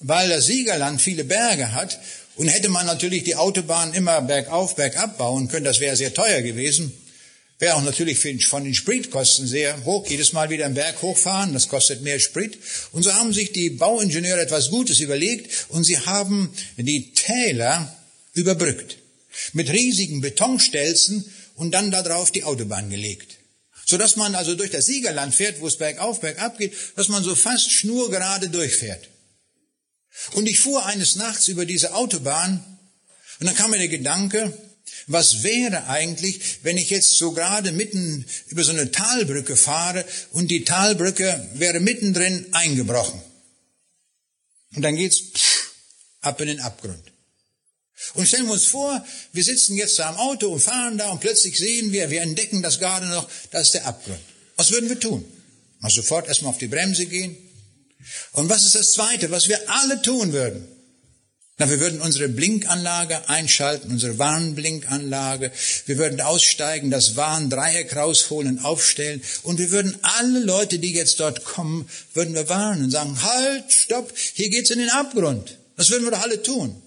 [0.00, 1.98] weil das Siegerland viele Berge hat
[2.40, 6.40] und hätte man natürlich die Autobahn immer bergauf, bergab bauen können, das wäre sehr teuer
[6.40, 6.90] gewesen.
[7.58, 10.06] Wäre auch natürlich von den Spritkosten sehr hoch.
[10.08, 12.58] Jedes Mal wieder einen Berg hochfahren, das kostet mehr Sprit.
[12.92, 17.94] Und so haben sich die Bauingenieure etwas Gutes überlegt und sie haben die Täler
[18.32, 18.96] überbrückt.
[19.52, 23.36] Mit riesigen Betonstelzen und dann darauf die Autobahn gelegt.
[23.84, 27.34] Sodass man also durch das Siegerland fährt, wo es bergauf, bergab geht, dass man so
[27.34, 29.10] fast schnurgerade durchfährt.
[30.32, 32.64] Und ich fuhr eines Nachts über diese Autobahn
[33.40, 34.52] und dann kam mir der Gedanke,
[35.06, 40.50] was wäre eigentlich, wenn ich jetzt so gerade mitten über so eine Talbrücke fahre und
[40.50, 43.20] die Talbrücke wäre mittendrin eingebrochen.
[44.74, 45.72] Und dann geht's pff,
[46.20, 47.02] ab in den Abgrund.
[48.14, 51.20] Und stellen wir uns vor, wir sitzen jetzt da am Auto und fahren da und
[51.20, 54.20] plötzlich sehen wir, wir entdecken das gerade noch, das ist der Abgrund.
[54.56, 55.24] Was würden wir tun?
[55.80, 57.36] Mal sofort erstmal auf die Bremse gehen.
[58.32, 60.66] Und was ist das Zweite, was wir alle tun würden?
[61.60, 65.52] Na, wir würden unsere Blinkanlage einschalten, unsere Warnblinkanlage.
[65.84, 69.20] Wir würden aussteigen, das Warndreieck rausholen, aufstellen.
[69.42, 73.70] Und wir würden alle Leute, die jetzt dort kommen, würden wir warnen und sagen, halt,
[73.70, 75.58] stopp, hier geht's in den Abgrund.
[75.76, 76.80] Das würden wir doch alle tun.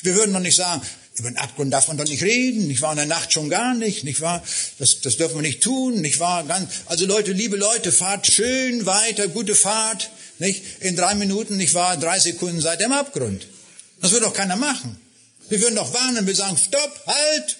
[0.00, 0.80] Wir würden doch nicht sagen,
[1.16, 2.92] über den Abgrund darf man doch nicht reden, nicht wahr?
[2.92, 4.42] In der Nacht schon gar nicht, nicht wahr?
[4.78, 6.44] Das, das dürfen wir nicht tun, nicht wahr?
[6.44, 10.62] Ganz, also Leute, liebe Leute, fahrt schön weiter, gute Fahrt, nicht?
[10.80, 11.96] In drei Minuten, nicht wahr?
[11.96, 13.46] Drei Sekunden ihr im Abgrund.
[14.00, 15.00] Das würde doch keiner machen.
[15.48, 17.56] Wir würden doch warnen, wir sagen, stopp, halt.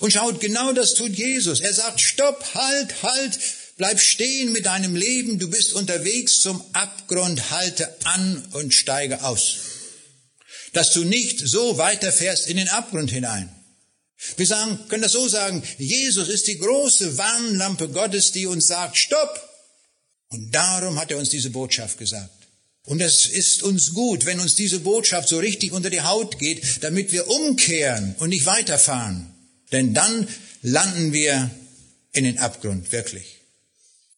[0.00, 1.60] Und schaut, genau das tut Jesus.
[1.60, 3.38] Er sagt, stopp, halt, halt,
[3.76, 9.56] bleib stehen mit deinem Leben, du bist unterwegs zum Abgrund, halte an und steige aus.
[10.72, 13.54] Dass du nicht so weiterfährst in den Abgrund hinein.
[14.36, 18.96] Wir sagen, können das so sagen, Jesus ist die große Warnlampe Gottes, die uns sagt,
[18.96, 19.48] stopp.
[20.32, 22.30] Und darum hat er uns diese Botschaft gesagt.
[22.84, 26.82] Und es ist uns gut, wenn uns diese Botschaft so richtig unter die Haut geht,
[26.82, 29.32] damit wir umkehren und nicht weiterfahren.
[29.70, 30.26] Denn dann
[30.62, 31.50] landen wir
[32.12, 33.40] in den Abgrund, wirklich.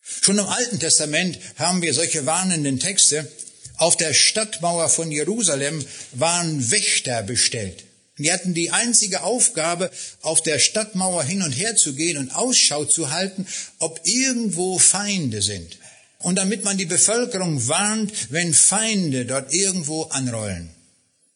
[0.03, 3.31] Schon im Alten Testament haben wir solche warnenden Texte.
[3.77, 7.85] Auf der Stadtmauer von Jerusalem waren Wächter bestellt.
[8.19, 9.91] Die hatten die einzige Aufgabe,
[10.23, 13.47] auf der Stadtmauer hin und her zu gehen und Ausschau zu halten,
[13.81, 15.77] ob irgendwo Feinde sind
[16.25, 20.71] und damit man die Bevölkerung warnt, wenn Feinde dort irgendwo anrollen.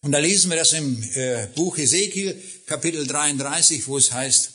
[0.00, 4.50] Und da lesen wir das im äh, Buch Ezekiel, Kapitel 33, wo es heißt,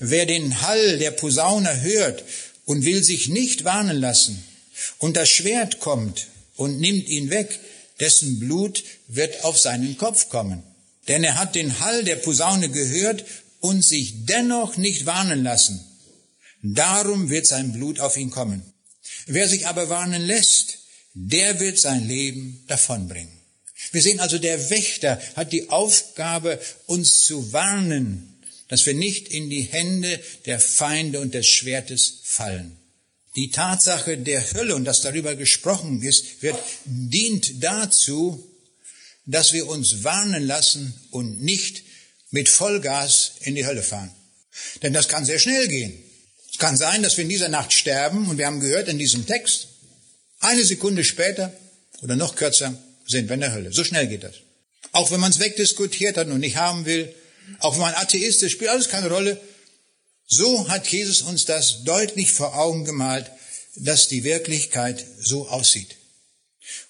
[0.00, 2.24] wer den Hall der Posaune hört
[2.64, 4.42] und will sich nicht warnen lassen,
[4.98, 7.60] und das Schwert kommt und nimmt ihn weg,
[8.00, 10.62] dessen Blut wird auf seinen Kopf kommen.
[11.06, 13.24] Denn er hat den Hall der Posaune gehört
[13.60, 15.84] und sich dennoch nicht warnen lassen.
[16.62, 18.73] Darum wird sein Blut auf ihn kommen.
[19.26, 20.78] Wer sich aber warnen lässt,
[21.14, 23.32] der wird sein Leben davonbringen.
[23.92, 29.50] Wir sehen also, der Wächter hat die Aufgabe, uns zu warnen, dass wir nicht in
[29.50, 32.76] die Hände der Feinde und des Schwertes fallen.
[33.36, 38.50] Die Tatsache der Hölle und dass darüber gesprochen ist, wird, dient dazu,
[39.26, 41.82] dass wir uns warnen lassen und nicht
[42.30, 44.14] mit Vollgas in die Hölle fahren.
[44.82, 46.02] Denn das kann sehr schnell gehen.
[46.54, 49.26] Es kann sein, dass wir in dieser Nacht sterben und wir haben gehört in diesem
[49.26, 49.66] Text,
[50.38, 51.52] eine Sekunde später
[52.00, 52.78] oder noch kürzer
[53.08, 53.72] sind wir in der Hölle.
[53.72, 54.36] So schnell geht das.
[54.92, 57.12] Auch wenn man es wegdiskutiert hat und nicht haben will,
[57.58, 59.40] auch wenn man Atheist ist, spielt alles keine Rolle.
[60.28, 63.28] So hat Jesus uns das deutlich vor Augen gemalt,
[63.74, 65.96] dass die Wirklichkeit so aussieht.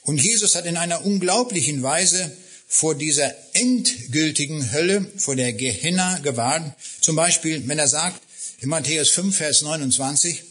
[0.03, 2.37] Und Jesus hat in einer unglaublichen Weise
[2.69, 6.75] vor dieser endgültigen Hölle, vor der Gehenna gewarnt.
[7.01, 8.21] Zum Beispiel, wenn er sagt,
[8.65, 10.43] in Matthäus 5, Vers 29,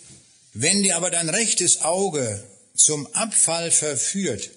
[0.54, 2.44] wenn dir aber dein rechtes Auge
[2.76, 4.52] zum Abfall verführt,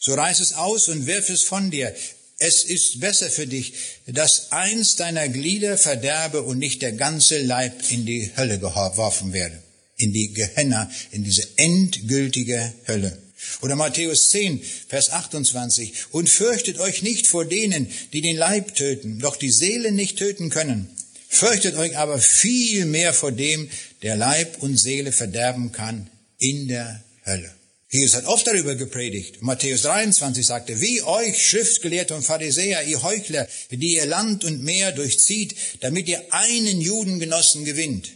[0.00, 1.94] so reiß es aus und wirf es von dir.
[2.38, 3.74] Es ist besser für dich,
[4.06, 9.62] dass eins deiner Glieder verderbe und nicht der ganze Leib in die Hölle geworfen werde,
[9.96, 13.16] in die Gehenna, in diese endgültige Hölle.
[13.60, 15.92] Oder Matthäus 10, Vers 28.
[16.10, 20.50] Und fürchtet euch nicht vor denen, die den Leib töten, doch die Seele nicht töten
[20.50, 20.90] können.
[21.32, 23.70] Fürchtet euch aber viel mehr vor dem,
[24.02, 27.50] der Leib und Seele verderben kann in der Hölle.
[27.88, 29.40] Jesus hat oft darüber gepredigt.
[29.40, 34.92] Matthäus 23 sagte, wie euch Schriftgelehrte und Pharisäer, ihr Heuchler, die ihr Land und Meer
[34.92, 38.10] durchzieht, damit ihr einen Judengenossen gewinnt.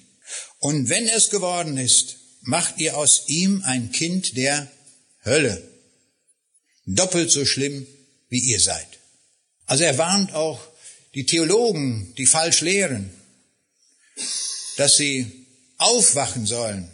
[0.58, 4.70] Und wenn es geworden ist, macht ihr aus ihm ein Kind der
[5.24, 5.66] Hölle.
[6.84, 7.86] Doppelt so schlimm,
[8.28, 8.88] wie ihr seid.
[9.64, 10.60] Also er warnt auch
[11.16, 13.10] die Theologen, die falsch lehren,
[14.76, 15.46] dass sie
[15.78, 16.90] aufwachen sollen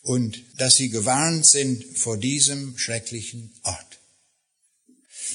[0.00, 3.98] und dass sie gewarnt sind vor diesem schrecklichen Ort.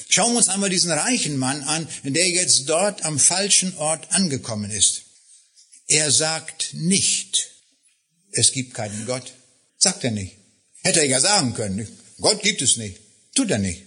[0.09, 4.71] Schauen wir uns einmal diesen reichen Mann an, der jetzt dort am falschen Ort angekommen
[4.71, 5.03] ist.
[5.85, 7.51] Er sagt nicht,
[8.31, 9.33] es gibt keinen Gott.
[9.77, 10.35] Sagt er nicht.
[10.81, 11.87] Hätte er ja sagen können,
[12.19, 12.97] Gott gibt es nicht.
[13.35, 13.83] Tut er nicht.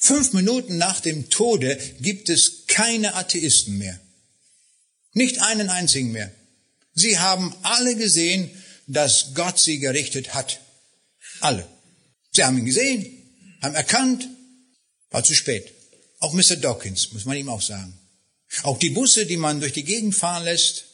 [0.00, 4.00] Fünf Minuten nach dem Tode gibt es keine Atheisten mehr.
[5.12, 6.32] Nicht einen einzigen mehr.
[6.94, 8.50] Sie haben alle gesehen,
[8.86, 10.60] dass Gott sie gerichtet hat.
[11.40, 11.68] Alle.
[12.32, 13.14] Sie haben ihn gesehen.
[13.60, 14.28] haben erkannt,
[15.10, 15.74] war zu spät.
[16.20, 16.56] Auch Mr.
[16.56, 17.98] Dawkins, muss man ihm auch sagen.
[18.62, 20.84] Auch die Busse, die man durch die Gegend fahren lässt,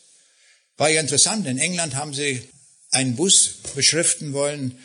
[0.77, 1.47] war ja interessant.
[1.47, 2.43] In England haben sie
[2.91, 4.79] einen Bus beschriften wollen,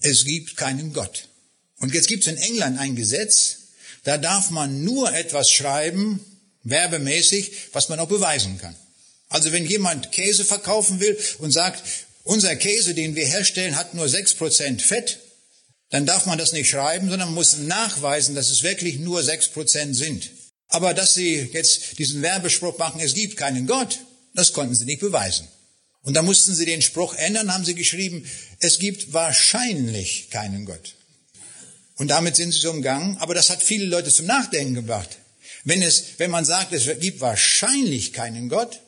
[0.00, 1.28] es gibt keinen Gott.
[1.76, 3.61] Und jetzt gibt es in England ein Gesetz,
[4.04, 6.20] da darf man nur etwas schreiben,
[6.64, 8.76] werbemäßig, was man auch beweisen kann.
[9.28, 11.82] Also wenn jemand Käse verkaufen will und sagt,
[12.24, 15.18] unser Käse, den wir herstellen, hat nur sechs Prozent Fett,
[15.90, 19.48] dann darf man das nicht schreiben, sondern man muss nachweisen, dass es wirklich nur sechs
[19.48, 20.30] Prozent sind.
[20.68, 23.98] Aber dass sie jetzt diesen Werbespruch machen, es gibt keinen Gott,
[24.34, 25.46] das konnten sie nicht beweisen.
[26.02, 28.26] Und da mussten sie den Spruch ändern, haben sie geschrieben,
[28.58, 30.94] es gibt wahrscheinlich keinen Gott.
[31.96, 35.18] Und damit sind sie so umgangen, aber das hat viele Leute zum Nachdenken gebracht.
[35.64, 38.80] Wenn es, wenn man sagt, es gibt wahrscheinlich keinen Gott,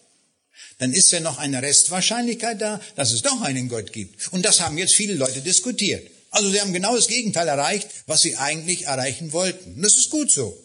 [0.78, 4.32] dann ist ja noch eine Restwahrscheinlichkeit da, dass es doch einen Gott gibt.
[4.32, 6.10] Und das haben jetzt viele Leute diskutiert.
[6.30, 9.74] Also sie haben genau das Gegenteil erreicht, was sie eigentlich erreichen wollten.
[9.74, 10.60] Und das ist gut so.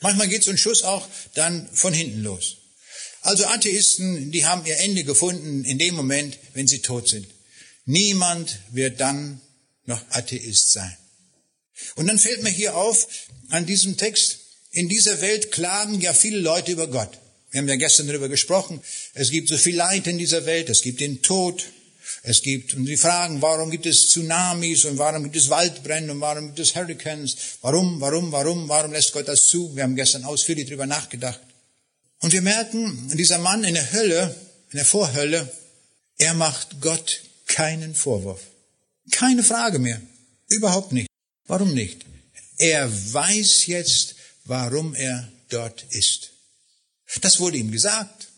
[0.00, 2.58] Manchmal geht so ein Schuss auch dann von hinten los.
[3.22, 7.26] Also Atheisten, die haben ihr Ende gefunden in dem Moment, wenn sie tot sind.
[7.84, 9.40] Niemand wird dann
[9.86, 10.96] noch Atheist sein.
[11.96, 13.08] Und dann fällt mir hier auf
[13.50, 17.10] an diesem Text, in dieser Welt klagen ja viele Leute über Gott.
[17.50, 18.82] Wir haben ja gestern darüber gesprochen.
[19.14, 20.68] Es gibt so viel Leid in dieser Welt.
[20.68, 21.64] Es gibt den Tod.
[22.22, 26.20] Es gibt, und sie fragen, warum gibt es Tsunamis und warum gibt es Waldbrände und
[26.20, 27.36] warum gibt es Hurricanes?
[27.62, 29.74] Warum, warum, warum, warum lässt Gott das zu?
[29.74, 31.40] Wir haben gestern ausführlich darüber nachgedacht.
[32.20, 34.34] Und wir merken, dieser Mann in der Hölle,
[34.72, 35.50] in der Vorhölle,
[36.18, 38.42] er macht Gott keinen Vorwurf.
[39.10, 40.00] Keine Frage mehr.
[40.48, 41.07] Überhaupt nicht.
[41.48, 42.04] Warum nicht?
[42.58, 46.30] Er weiß jetzt, warum er dort ist.
[47.22, 48.28] Das wurde ihm gesagt.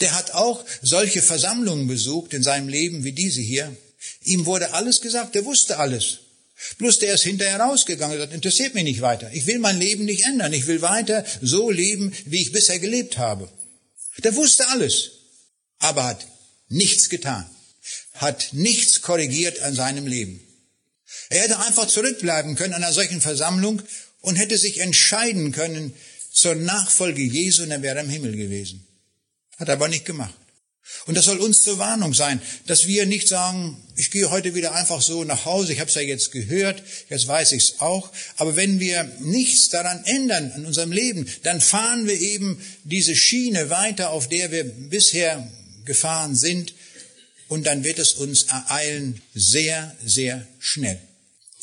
[0.00, 3.76] Der hat auch solche Versammlungen besucht in seinem Leben wie diese hier.
[4.22, 6.18] Ihm wurde alles gesagt, er wusste alles.
[6.78, 9.30] Bloß der ist hinterher rausgegangen und sagt, interessiert mich nicht weiter.
[9.32, 10.52] Ich will mein Leben nicht ändern.
[10.52, 13.50] Ich will weiter so leben, wie ich bisher gelebt habe.
[14.18, 15.10] Der wusste alles,
[15.78, 16.26] aber hat
[16.68, 17.44] nichts getan,
[18.14, 20.45] hat nichts korrigiert an seinem Leben.
[21.30, 23.82] Er hätte einfach zurückbleiben können an einer solchen Versammlung
[24.20, 25.94] und hätte sich entscheiden können
[26.32, 28.86] zur Nachfolge Jesu und er wäre im Himmel gewesen.
[29.58, 30.34] Hat er aber nicht gemacht.
[31.06, 34.74] Und das soll uns zur Warnung sein, dass wir nicht sagen, ich gehe heute wieder
[34.74, 38.10] einfach so nach Hause, ich habe es ja jetzt gehört, jetzt weiß ich es auch.
[38.36, 43.68] Aber wenn wir nichts daran ändern in unserem Leben, dann fahren wir eben diese Schiene
[43.68, 45.50] weiter, auf der wir bisher
[45.84, 46.72] gefahren sind.
[47.48, 51.00] Und dann wird es uns ereilen sehr, sehr schnell.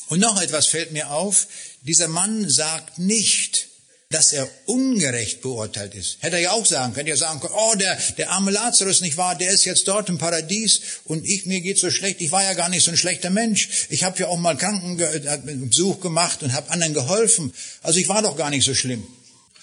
[0.09, 1.47] Und noch etwas fällt mir auf.
[1.81, 3.67] Dieser Mann sagt nicht,
[4.13, 6.17] dass er ungerecht beurteilt ist.
[6.19, 9.17] Hätte er ja auch sagen können, ja sagen können, oh, der, der arme Lazarus nicht
[9.17, 12.43] wahr, der ist jetzt dort im Paradies und ich, mir geht so schlecht, ich war
[12.43, 13.87] ja gar nicht so ein schlechter Mensch.
[13.89, 17.53] Ich habe ja auch mal Krankenbesuch gemacht und habe anderen geholfen.
[17.81, 19.03] Also ich war doch gar nicht so schlimm.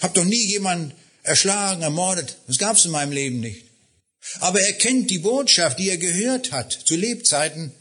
[0.01, 2.37] Hab doch nie jemanden erschlagen, ermordet.
[2.49, 3.65] Das gab's in meinem Leben nicht.
[4.41, 7.73] Aber er kennt die Botschaft, die er gehört hat zu Lebzeiten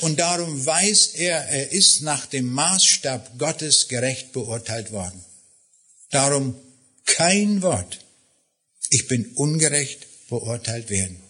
[0.00, 5.22] und darum weiß er, er ist nach dem Maßstab Gottes gerecht beurteilt worden.
[6.10, 6.54] Darum
[7.04, 7.98] kein Wort.
[8.90, 11.20] Ich bin ungerecht beurteilt werden.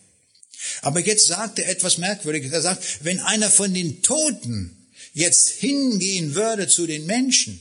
[0.83, 2.53] Aber jetzt sagt er etwas Merkwürdiges.
[2.53, 7.61] Er sagt, wenn einer von den Toten jetzt hingehen würde zu den Menschen,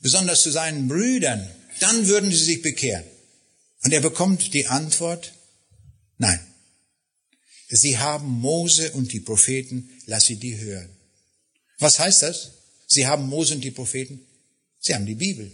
[0.00, 1.48] besonders zu seinen Brüdern,
[1.80, 3.04] dann würden sie sich bekehren.
[3.84, 5.32] Und er bekommt die Antwort,
[6.18, 6.40] nein.
[7.74, 10.90] Sie haben Mose und die Propheten, lass sie die hören.
[11.78, 12.52] Was heißt das?
[12.86, 14.20] Sie haben Mose und die Propheten?
[14.78, 15.50] Sie haben die Bibel.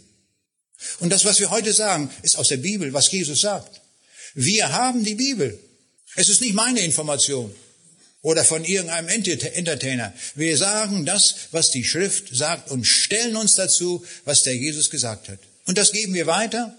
[0.99, 3.81] Und das, was wir heute sagen, ist aus der Bibel, was Jesus sagt.
[4.35, 5.59] Wir haben die Bibel.
[6.17, 7.55] Es ist nicht meine Information
[8.23, 10.13] oder von irgendeinem Entertainer.
[10.35, 15.29] Wir sagen das, was die Schrift sagt und stellen uns dazu, was der Jesus gesagt
[15.29, 15.39] hat.
[15.67, 16.77] Und das geben wir weiter.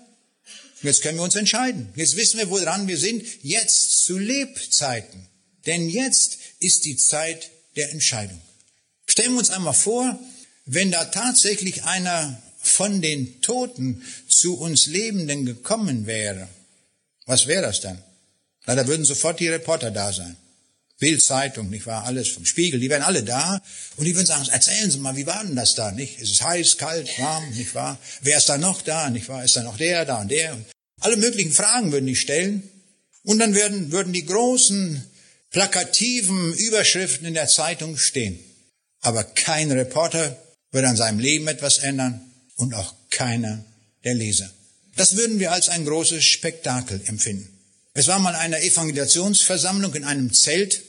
[0.81, 1.91] Jetzt können wir uns entscheiden.
[1.95, 3.25] Jetzt wissen wir, woran wir sind.
[3.43, 5.27] Jetzt zu Lebzeiten.
[5.65, 8.39] Denn jetzt ist die Zeit der Entscheidung.
[9.05, 10.19] Stellen wir uns einmal vor,
[10.65, 16.47] wenn da tatsächlich einer von den Toten zu uns Lebenden gekommen wäre,
[17.25, 18.01] was wäre das dann?
[18.65, 20.35] Na, da würden sofort die Reporter da sein.
[20.99, 22.03] Bildzeitung, nicht wahr?
[22.03, 23.61] Alles vom Spiegel, die wären alle da
[23.95, 26.19] und die würden sagen, erzählen Sie mal, wie war denn das da, nicht?
[26.19, 27.97] Ist es heiß, kalt, warm, nicht wahr?
[28.21, 29.43] Wer ist da noch da, nicht wahr?
[29.43, 30.57] Ist da noch der, da und der?
[30.99, 32.63] Alle möglichen Fragen würden die stellen
[33.23, 35.03] und dann würden, würden die großen
[35.51, 38.39] plakativen Überschriften in der Zeitung stehen.
[39.01, 40.37] Aber kein Reporter
[40.71, 42.21] würde an seinem Leben etwas ändern
[42.55, 43.63] und auch keiner
[44.03, 44.51] der Leser.
[44.95, 47.47] Das würden wir als ein großes Spektakel empfinden.
[47.93, 50.83] Es war mal eine Evangelisationsversammlung in einem Zelt.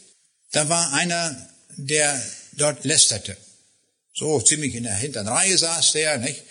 [0.52, 2.20] Da war einer, der
[2.52, 3.36] dort lästerte.
[4.14, 6.42] So ziemlich in der hinteren Reihe saß der, nicht?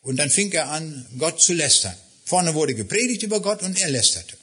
[0.00, 1.94] Und dann fing er an, Gott zu lästern.
[2.24, 4.36] Vorne wurde gepredigt über Gott und er lästerte.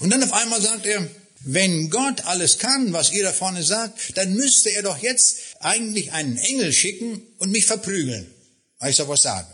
[0.00, 1.08] Und dann auf einmal sagt er,
[1.40, 6.12] wenn Gott alles kann, was ihr da vorne sagt, dann müsste er doch jetzt eigentlich
[6.12, 8.32] einen Engel schicken und mich verprügeln,
[8.78, 9.48] weil ich soll was sagen.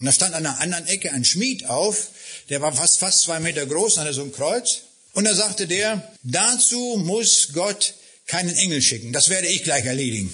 [0.00, 2.08] Und da stand an einer anderen Ecke ein Schmied auf,
[2.48, 4.82] der war fast, fast zwei Meter groß und hatte so ein Kreuz.
[5.12, 7.94] Und da sagte der, dazu muss Gott
[8.28, 10.30] keinen Engel schicken, das werde ich gleich erledigen.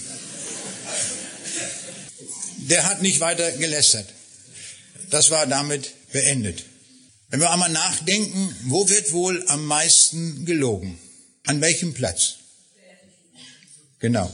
[2.68, 4.08] Der hat nicht weiter gelästert.
[5.10, 6.64] Das war damit beendet.
[7.28, 10.98] Wenn wir einmal nachdenken, wo wird wohl am meisten gelogen?
[11.46, 12.36] An welchem Platz?
[13.98, 14.30] Genau.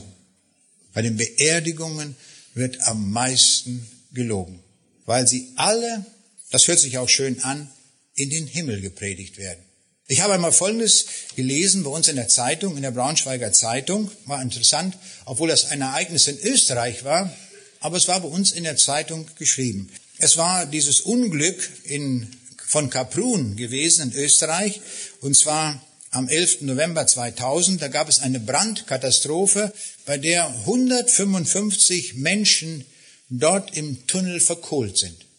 [0.93, 2.17] Bei den Beerdigungen
[2.55, 4.63] wird am meisten gelogen,
[5.07, 6.05] weil sie alle,
[6.51, 7.71] das hört sich auch schön an,
[8.15, 9.65] in den Himmel gepredigt werden.
[10.11, 11.07] Ich habe einmal Folgendes
[11.37, 15.83] gelesen bei uns in der Zeitung, in der Braunschweiger Zeitung, war interessant, obwohl das ein
[15.83, 17.33] Ereignis in Österreich war,
[17.79, 19.89] aber es war bei uns in der Zeitung geschrieben.
[20.19, 22.27] Es war dieses Unglück in,
[22.67, 24.81] von Kaprun gewesen in Österreich,
[25.21, 25.81] und zwar
[26.11, 26.63] am 11.
[26.63, 27.81] November 2000.
[27.81, 29.73] Da gab es eine Brandkatastrophe,
[30.07, 32.85] bei der 155 Menschen
[33.29, 35.30] dort im Tunnel verkohlt sind.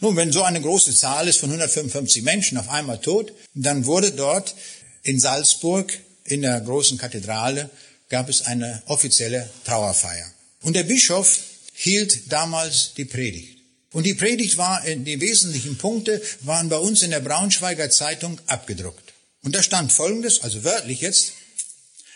[0.00, 4.12] Nun, wenn so eine große Zahl ist von 155 Menschen auf einmal tot, dann wurde
[4.12, 4.54] dort
[5.02, 5.92] in Salzburg
[6.24, 7.70] in der großen Kathedrale
[8.08, 10.30] gab es eine offizielle Trauerfeier.
[10.62, 11.38] Und der Bischof
[11.72, 13.58] hielt damals die Predigt.
[13.92, 19.12] Und die Predigt war, die wesentlichen Punkte waren bei uns in der Braunschweiger Zeitung abgedruckt.
[19.42, 21.32] Und da stand Folgendes, also wörtlich jetzt,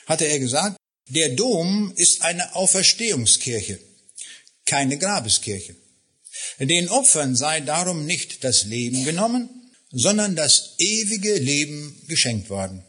[0.07, 0.77] hatte er gesagt,
[1.09, 3.79] der Dom ist eine Auferstehungskirche,
[4.67, 5.75] keine Grabeskirche.
[6.59, 9.49] Den Opfern sei darum nicht das Leben genommen,
[9.91, 12.83] sondern das ewige Leben geschenkt worden.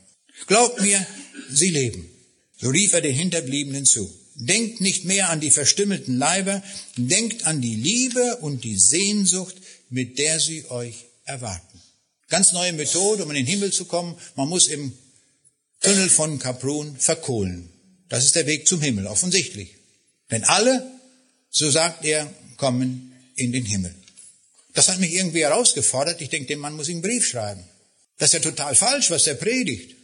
[0.48, 1.06] Glaubt mir,
[1.50, 2.10] sie leben.
[2.58, 4.12] So rief er den Hinterbliebenen zu.
[4.36, 6.62] Denkt nicht mehr an die verstümmelten Leiber,
[6.98, 9.56] denkt an die Liebe und die Sehnsucht,
[9.90, 11.82] mit der sie euch erwarten.
[12.28, 14.18] Ganz neue Methode, um in den Himmel zu kommen.
[14.36, 14.94] Man muss im
[15.80, 17.70] Tunnel von Kaprun verkohlen.
[18.10, 19.76] Das ist der Weg zum Himmel, offensichtlich.
[20.32, 20.86] Denn alle,
[21.50, 23.94] so sagt er, kommen in den Himmel.
[24.74, 26.22] Das hat mich irgendwie herausgefordert.
[26.22, 27.64] Ich denke, dem Mann muss ich einen Brief schreiben.
[28.18, 29.96] Das ist ja total falsch, was er predigt.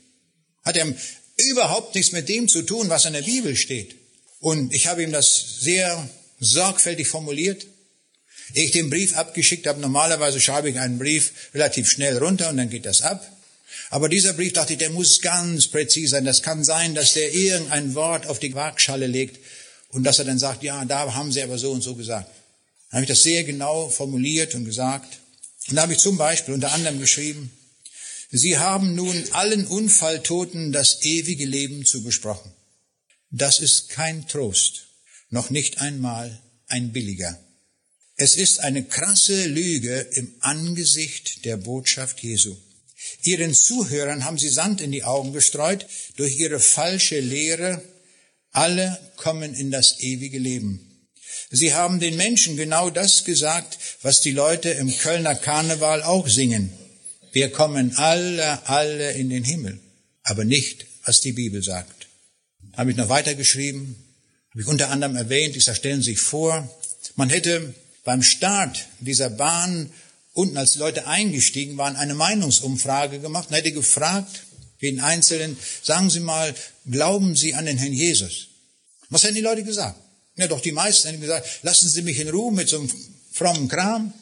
[0.64, 0.94] Hat er
[1.38, 3.96] überhaupt nichts mit dem zu tun, was in der Bibel steht.
[4.40, 6.10] Und ich habe ihm das sehr
[6.40, 7.66] sorgfältig formuliert.
[8.54, 12.58] Ehe ich den Brief abgeschickt habe, normalerweise schreibe ich einen Brief relativ schnell runter und
[12.58, 13.26] dann geht das ab.
[13.90, 16.26] Aber dieser Brief dachte ich, der muss ganz präzise sein.
[16.26, 19.40] Das kann sein, dass der irgendein Wort auf die Waagschale legt
[19.90, 22.30] und dass er dann sagt, ja, da haben sie aber so und so gesagt.
[22.92, 25.20] Dann habe ich das sehr genau formuliert und gesagt.
[25.70, 27.52] Und da habe ich zum Beispiel unter anderem geschrieben,
[28.34, 32.54] Sie haben nun allen Unfalltoten das ewige Leben zugesprochen.
[33.30, 34.88] Das ist kein Trost,
[35.30, 37.38] noch nicht einmal ein billiger.
[38.16, 42.56] Es ist eine krasse Lüge im Angesicht der Botschaft Jesu.
[43.24, 45.86] Ihren Zuhörern haben sie Sand in die Augen gestreut
[46.16, 47.84] durch ihre falsche Lehre.
[48.52, 50.91] Alle kommen in das ewige Leben.
[51.52, 56.72] Sie haben den Menschen genau das gesagt, was die Leute im Kölner Karneval auch singen.
[57.34, 59.80] Wir kommen alle, alle in den Himmel,
[60.24, 62.02] aber nicht, was die Bibel sagt
[62.76, 63.96] habe ich noch weitergeschrieben,
[64.52, 66.70] habe ich unter anderem erwähnt, ich sage, stellen Sie sich vor,
[67.16, 67.74] man hätte
[68.04, 69.92] beim Start dieser Bahn
[70.34, 74.44] unten, als Leute eingestiegen waren, eine Meinungsumfrage gemacht und hätte gefragt,
[74.80, 76.56] jeden Einzelnen, sagen Sie mal,
[76.90, 78.48] glauben Sie an den Herrn Jesus?
[79.10, 80.00] Was hätten die Leute gesagt?
[80.36, 82.92] Ja, doch die meisten hätten gesagt, lassen Sie mich in Ruhe mit so einem
[83.32, 84.14] frommen Kram.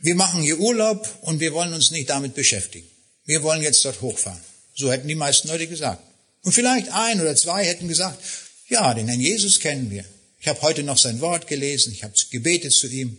[0.00, 2.88] Wir machen hier Urlaub und wir wollen uns nicht damit beschäftigen.
[3.24, 4.40] Wir wollen jetzt dort hochfahren.
[4.74, 6.02] So hätten die meisten Leute gesagt.
[6.42, 8.22] Und vielleicht ein oder zwei hätten gesagt,
[8.68, 10.04] ja, den Herrn Jesus kennen wir.
[10.40, 13.18] Ich habe heute noch sein Wort gelesen, ich habe gebetet zu ihm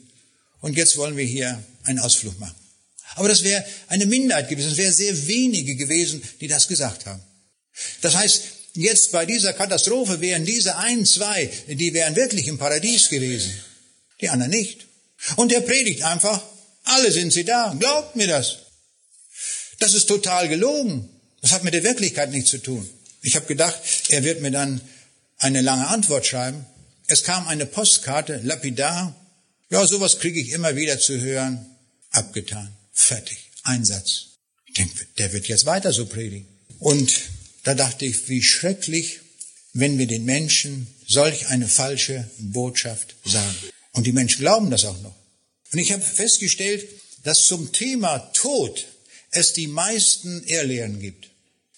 [0.62, 2.56] und jetzt wollen wir hier einen Ausflug machen.
[3.16, 7.22] Aber das wäre eine Minderheit gewesen, es wäre sehr wenige gewesen, die das gesagt haben.
[8.02, 8.44] Das heißt,
[8.80, 13.54] jetzt bei dieser Katastrophe wären diese ein, zwei, die wären wirklich im Paradies gewesen.
[14.22, 14.88] Die anderen nicht.
[15.36, 16.42] Und er predigt einfach,
[16.86, 18.60] alle sind sie da, glaubt mir das.
[19.80, 21.10] Das ist total gelogen.
[21.42, 22.90] Das hat mit der Wirklichkeit nichts zu tun.
[23.22, 24.82] Ich habe gedacht, er wird mir dann
[25.38, 26.66] eine lange Antwort schreiben.
[27.08, 29.16] Es kam eine Postkarte, lapidar.
[29.70, 31.66] Ja, sowas kriege ich immer wieder zu hören.
[32.12, 32.72] Abgetan.
[32.92, 33.38] Fertig.
[33.64, 34.26] Einsatz.
[34.66, 36.48] Ich denke, der wird jetzt weiter so predigen.
[36.80, 37.14] Und
[37.64, 39.20] da dachte ich, wie schrecklich,
[39.74, 43.56] wenn wir den Menschen solch eine falsche Botschaft sagen.
[43.94, 45.16] Und die Menschen glauben das auch noch.
[45.72, 46.88] Und ich habe festgestellt,
[47.24, 48.88] dass zum Thema Tod
[49.32, 51.30] es die meisten Irrlehren gibt.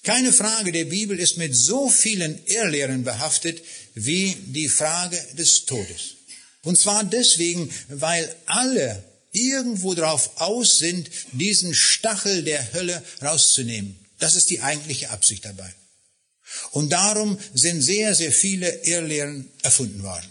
[0.03, 3.61] Keine Frage der Bibel ist mit so vielen Irrlehren behaftet
[3.93, 6.15] wie die Frage des Todes.
[6.63, 13.97] Und zwar deswegen, weil alle irgendwo drauf aus sind, diesen Stachel der Hölle rauszunehmen.
[14.21, 15.73] Das ist die eigentliche Absicht dabei.
[16.71, 20.29] Und darum sind sehr, sehr viele Irrlehren erfunden worden.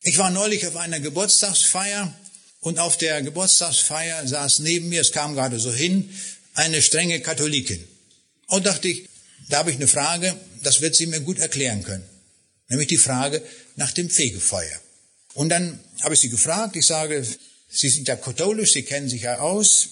[0.00, 2.14] Ich war neulich auf einer Geburtstagsfeier
[2.60, 6.10] und auf der Geburtstagsfeier saß neben mir, es kam gerade so hin,
[6.54, 7.86] eine strenge Katholikin.
[8.46, 9.08] Und dachte ich,
[9.50, 12.08] da habe ich eine Frage, das wird sie mir gut erklären können.
[12.68, 13.42] Nämlich die Frage
[13.74, 14.80] nach dem Fegefeuer.
[15.34, 17.26] Und dann habe ich sie gefragt, ich sage,
[17.68, 19.88] Sie sind ja katholisch, Sie kennen sich ja aus.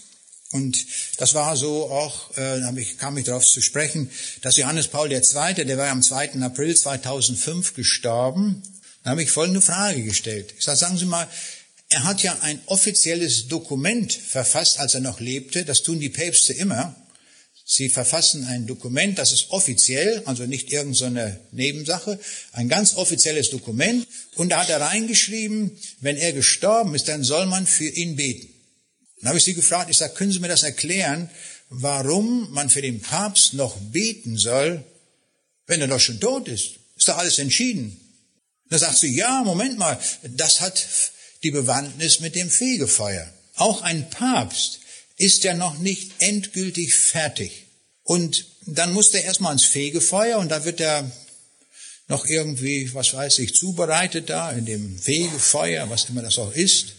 [0.55, 0.87] Und
[1.17, 4.09] das war so auch, äh, ich, kam ich darauf zu sprechen,
[4.41, 5.21] dass Johannes Paul II.,
[5.65, 6.35] der war am 2.
[6.43, 8.63] April 2005 gestorben.
[9.03, 10.55] Da habe ich folgende Frage gestellt.
[10.57, 11.27] Ich sage, sagen Sie mal,
[11.89, 15.65] er hat ja ein offizielles Dokument verfasst, als er noch lebte.
[15.65, 16.95] Das tun die Päpste immer.
[17.65, 22.21] Sie verfassen ein Dokument, das ist offiziell, also nicht irgendeine Nebensache,
[22.53, 24.07] ein ganz offizielles Dokument.
[24.37, 28.54] Und da hat er reingeschrieben, wenn er gestorben ist, dann soll man für ihn beten.
[29.25, 31.31] Dann habe ich sie gefragt, ich sage, können Sie mir das erklären,
[31.71, 34.85] warum man für den Papst noch beten soll,
[35.67, 36.73] wenn er doch schon tot ist?
[36.95, 37.99] Ist doch alles entschieden.
[38.69, 40.87] Da sagt sie, ja, Moment mal, das hat
[41.43, 43.27] die Bewandtnis mit dem Fegefeuer.
[43.55, 44.81] Auch ein Papst
[45.17, 47.65] ist ja noch nicht endgültig fertig.
[48.03, 51.11] Und dann muss der erstmal ins Fegefeuer und da wird er
[52.09, 56.93] noch irgendwie, was weiß ich, zubereitet da in dem Fegefeuer, was immer das auch ist.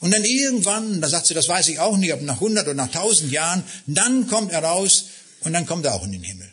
[0.00, 2.74] Und dann irgendwann, da sagt sie, das weiß ich auch nicht, ob nach 100 oder
[2.74, 5.06] nach 1000 Jahren, dann kommt er raus
[5.40, 6.50] und dann kommt er auch in den Himmel.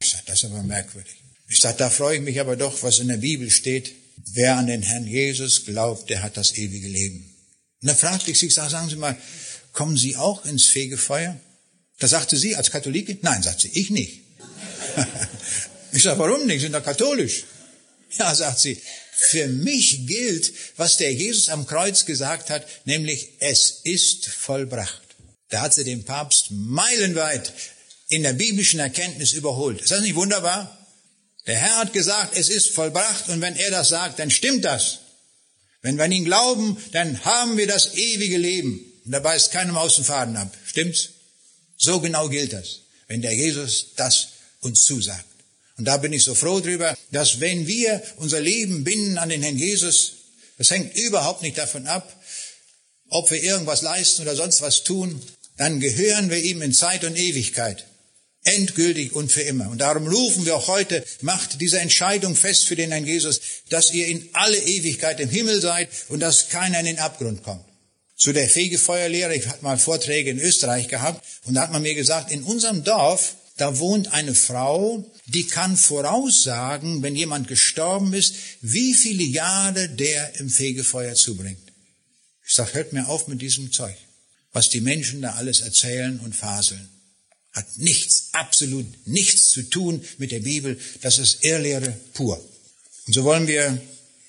[0.00, 1.14] Ich sage, das ist aber merkwürdig.
[1.48, 3.92] Ich sage, da freue ich mich aber doch, was in der Bibel steht.
[4.32, 7.34] Wer an den Herrn Jesus glaubt, der hat das ewige Leben.
[7.82, 9.16] Und dann fragte ich sie, ich sage, sagen Sie mal,
[9.72, 11.38] kommen Sie auch ins Fegefeuer?
[11.98, 14.20] Da sagte sie als Katholikin, nein, sagt sie, ich nicht.
[15.92, 16.56] ich sage, warum nicht?
[16.56, 17.44] Sie sind doch katholisch.
[18.18, 18.80] Ja, sagt sie,
[19.18, 25.02] für mich gilt, was der Jesus am Kreuz gesagt hat, nämlich es ist vollbracht.
[25.48, 27.52] Da hat sie den Papst meilenweit
[28.08, 29.80] in der biblischen Erkenntnis überholt.
[29.80, 30.72] Ist das nicht wunderbar?
[31.46, 34.98] Der Herr hat gesagt, es ist vollbracht und wenn er das sagt, dann stimmt das.
[35.80, 38.92] Wenn wir an ihn glauben, dann haben wir das ewige Leben.
[39.04, 40.52] Und da beißt keinem aus Faden ab.
[40.66, 41.10] Stimmt's?
[41.76, 44.28] So genau gilt das, wenn der Jesus das
[44.60, 45.25] uns zusagt.
[45.78, 49.42] Und da bin ich so froh drüber, dass wenn wir unser Leben binden an den
[49.42, 50.12] Herrn Jesus,
[50.58, 52.20] das hängt überhaupt nicht davon ab,
[53.10, 55.20] ob wir irgendwas leisten oder sonst was tun,
[55.58, 57.84] dann gehören wir ihm in Zeit und Ewigkeit.
[58.44, 59.68] Endgültig und für immer.
[59.68, 63.92] Und darum rufen wir auch heute, macht diese Entscheidung fest für den Herrn Jesus, dass
[63.92, 67.64] ihr in alle Ewigkeit im Himmel seid und dass keiner in den Abgrund kommt
[68.16, 69.34] zu der Fegefeuerlehre.
[69.34, 72.82] Ich hatte mal Vorträge in Österreich gehabt und da hat man mir gesagt, in unserem
[72.82, 79.88] Dorf, da wohnt eine Frau, die kann voraussagen, wenn jemand gestorben ist, wie viele Jahre
[79.88, 81.72] der im Fegefeuer zubringt.
[82.46, 83.96] Ich sage, hört mir auf mit diesem Zeug.
[84.52, 86.88] Was die Menschen da alles erzählen und faseln.
[87.52, 90.78] Hat nichts, absolut nichts zu tun mit der Bibel.
[91.00, 92.38] Das ist Irrlehre pur.
[93.06, 93.80] Und so wollen wir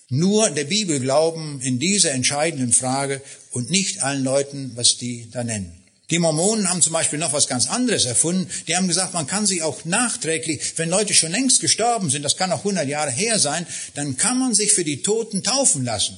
[0.09, 3.21] nur der Bibel glauben in dieser entscheidenden Frage
[3.51, 5.83] und nicht allen Leuten, was die da nennen.
[6.09, 8.49] Die Mormonen haben zum Beispiel noch was ganz anderes erfunden.
[8.67, 12.37] Die haben gesagt, man kann sich auch nachträglich, wenn Leute schon längst gestorben sind, das
[12.37, 16.17] kann auch 100 Jahre her sein, dann kann man sich für die Toten taufen lassen.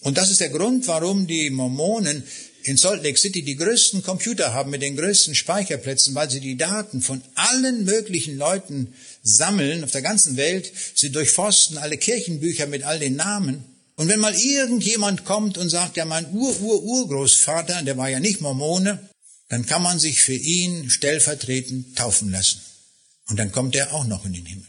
[0.00, 2.22] Und das ist der Grund, warum die Mormonen
[2.62, 6.56] in Salt Lake City die größten Computer haben mit den größten Speicherplätzen, weil sie die
[6.56, 10.72] Daten von allen möglichen Leuten sammeln auf der ganzen Welt.
[10.94, 13.64] Sie durchforsten alle Kirchenbücher mit all den Namen
[13.98, 19.07] und wenn mal irgendjemand kommt und sagt, ja, mein Ur-Ur-Urgroßvater, der war ja nicht Mormone,
[19.48, 22.60] dann kann man sich für ihn stellvertretend taufen lassen.
[23.28, 24.66] Und dann kommt er auch noch in den Himmel.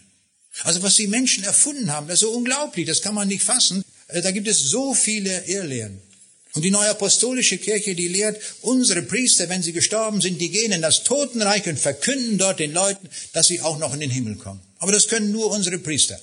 [0.63, 3.83] Also was die Menschen erfunden haben, das ist so unglaublich, das kann man nicht fassen.
[4.07, 6.01] Äh, da gibt es so viele Irrlehren.
[6.53, 10.71] Und die neue apostolische Kirche, die lehrt, unsere Priester, wenn sie gestorben sind, die gehen
[10.71, 14.35] in das Totenreich und verkünden dort den Leuten, dass sie auch noch in den Himmel
[14.35, 14.59] kommen.
[14.79, 16.19] Aber das können nur unsere Priester.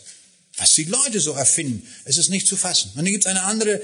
[0.56, 2.90] Was die Leute so erfinden, es ist nicht zu fassen.
[2.90, 3.80] Und dann gibt es eine andere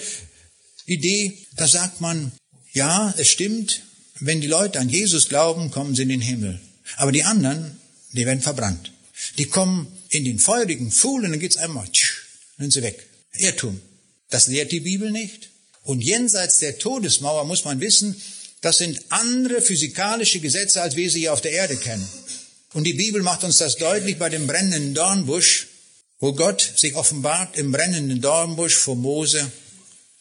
[0.87, 2.33] Idee, da sagt man,
[2.73, 3.83] ja, es stimmt,
[4.21, 6.61] wenn die Leute an Jesus glauben, kommen sie in den Himmel.
[6.97, 7.79] Aber die anderen,
[8.13, 8.93] die werden verbrannt.
[9.39, 12.23] Die kommen in den feurigen Pfuhl und dann geht's einmal, tsch,
[12.57, 13.07] dann sind sie weg.
[13.35, 13.81] Irrtum.
[14.31, 15.51] Das lehrt die Bibel nicht.
[15.83, 18.21] Und jenseits der Todesmauer muss man wissen,
[18.61, 22.07] das sind andere physikalische Gesetze, als wir sie hier auf der Erde kennen.
[22.73, 25.69] Und die Bibel macht uns das deutlich bei dem brennenden Dornbusch
[26.23, 29.51] wo Gott sich offenbart im brennenden Dornbusch vor Mose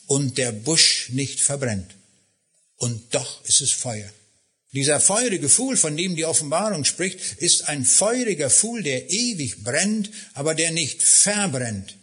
[0.07, 1.93] und der Busch nicht verbrennt.
[2.81, 4.09] Und doch ist es Feuer.
[4.73, 10.09] Dieser feurige Pfuhl, von dem die Offenbarung spricht, ist ein feuriger Pfuhl, der ewig brennt,
[10.33, 11.95] aber der nicht verbrennt,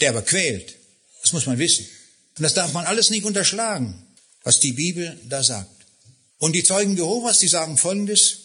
[0.00, 0.74] der aber quält.
[1.20, 1.86] Das muss man wissen.
[2.38, 4.06] Und das darf man alles nicht unterschlagen,
[4.42, 5.84] was die Bibel da sagt.
[6.38, 8.38] Und die Zeugen Jehovas, die sagen Folgendes,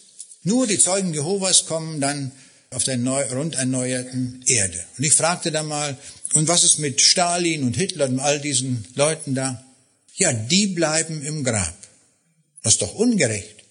[0.43, 2.34] nur die Zeugen Jehovas kommen dann
[2.69, 4.84] auf der neu, rund erneuerten Erde.
[4.97, 5.97] Und ich fragte da mal,
[6.34, 9.63] und was ist mit Stalin und Hitler und all diesen Leuten da?
[10.16, 11.76] Ja, die bleiben im Grab.
[12.61, 13.64] Das ist doch ungerecht.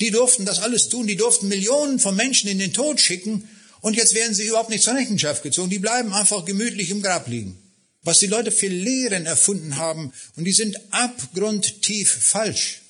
[0.00, 3.48] Die durften das alles tun, die durften Millionen von Menschen in den Tod schicken
[3.80, 5.70] und jetzt werden sie überhaupt nicht zur Rechenschaft gezogen.
[5.70, 7.58] Die bleiben einfach gemütlich im Grab liegen.
[8.02, 12.80] Was die Leute für Lehren erfunden haben und die sind abgrundtief falsch.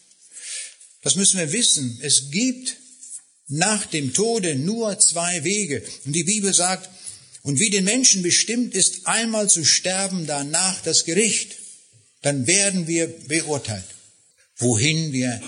[1.02, 1.98] Das müssen wir wissen.
[2.02, 2.76] Es gibt
[3.48, 5.82] nach dem Tode nur zwei Wege.
[6.04, 6.88] Und die Bibel sagt,
[7.42, 11.56] und wie den Menschen bestimmt ist, einmal zu sterben, danach das Gericht,
[12.22, 13.84] dann werden wir beurteilt,
[14.56, 15.40] wohin wir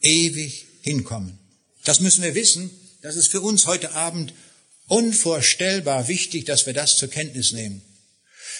[0.00, 1.38] ewig hinkommen.
[1.84, 2.70] Das müssen wir wissen.
[3.02, 4.32] Das ist für uns heute Abend
[4.86, 7.82] unvorstellbar wichtig, dass wir das zur Kenntnis nehmen.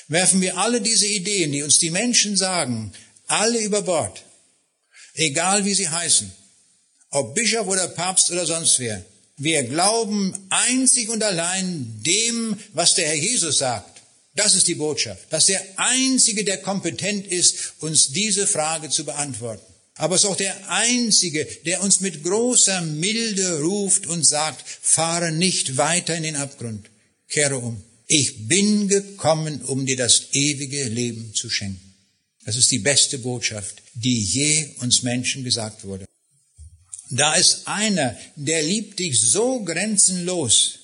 [0.09, 2.93] Werfen wir alle diese Ideen, die uns die Menschen sagen,
[3.27, 4.25] alle über Bord,
[5.15, 6.33] egal wie sie heißen,
[7.11, 9.05] ob Bischof oder Papst oder sonst wer.
[9.37, 13.92] Wir glauben einzig und allein dem, was der Herr Jesus sagt.
[14.35, 19.73] Das ist die Botschaft, dass der Einzige, der kompetent ist, uns diese Frage zu beantworten.
[19.97, 25.33] Aber es ist auch der Einzige, der uns mit großer Milde ruft und sagt, fahre
[25.33, 26.89] nicht weiter in den Abgrund,
[27.29, 27.83] kehre um.
[28.07, 31.95] Ich bin gekommen, um dir das ewige Leben zu schenken.
[32.45, 36.07] Das ist die beste Botschaft, die je uns Menschen gesagt wurde.
[37.11, 40.79] Da ist einer, der liebt dich so grenzenlos,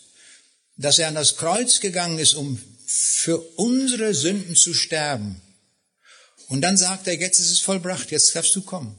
[0.77, 2.61] dass er an das Kreuz gegangen ist, um
[2.91, 5.41] für unsere Sünden zu sterben.
[6.49, 8.97] Und dann sagt er, jetzt ist es vollbracht, jetzt darfst du kommen.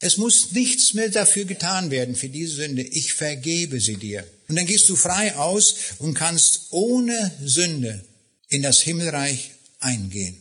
[0.00, 2.82] Es muss nichts mehr dafür getan werden, für diese Sünde.
[2.82, 4.26] Ich vergebe sie dir.
[4.48, 8.04] Und dann gehst du frei aus und kannst ohne Sünde
[8.48, 10.36] in das Himmelreich eingehen.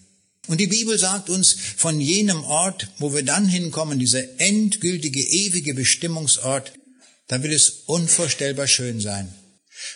[0.48, 5.76] Und die Bibel sagt uns von jenem Ort, wo wir dann hinkommen, dieser endgültige, ewige
[5.76, 6.74] Bestimmungsort,
[7.28, 9.32] da wird es unvorstellbar schön sein.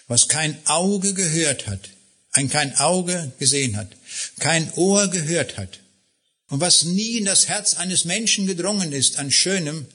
[0.07, 1.89] Was kein Auge gehört hat,
[2.33, 3.95] ein kein Auge gesehen hat,
[4.39, 5.79] kein Ohr gehört hat
[6.53, 9.87] und was nie in das Herz eines Menschen gedrungen ist an Schönem,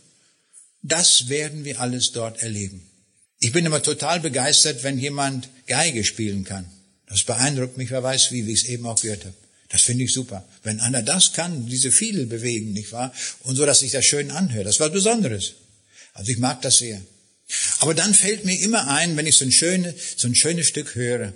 [0.82, 2.82] das werden wir alles dort erleben.
[3.38, 6.68] Ich bin immer total begeistert, wenn jemand Geige spielen kann.
[7.06, 9.34] Das beeindruckt mich, wer weiß wie, wie ich es eben auch gehört habe.
[9.68, 10.48] Das finde ich super.
[10.64, 13.12] Wenn einer das kann, diese Fiedel bewegen, nicht wahr?
[13.44, 14.66] Und so, dass sich das schön anhört.
[14.66, 15.52] Das war Besonderes.
[16.14, 17.00] Also ich mag das sehr.
[17.78, 20.94] Aber dann fällt mir immer ein, wenn ich so ein, schönes, so ein schönes Stück
[20.96, 21.32] höre,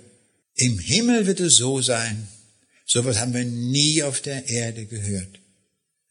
[0.55, 2.27] im Himmel wird es so sein,
[2.85, 5.39] sowas haben wir nie auf der Erde gehört.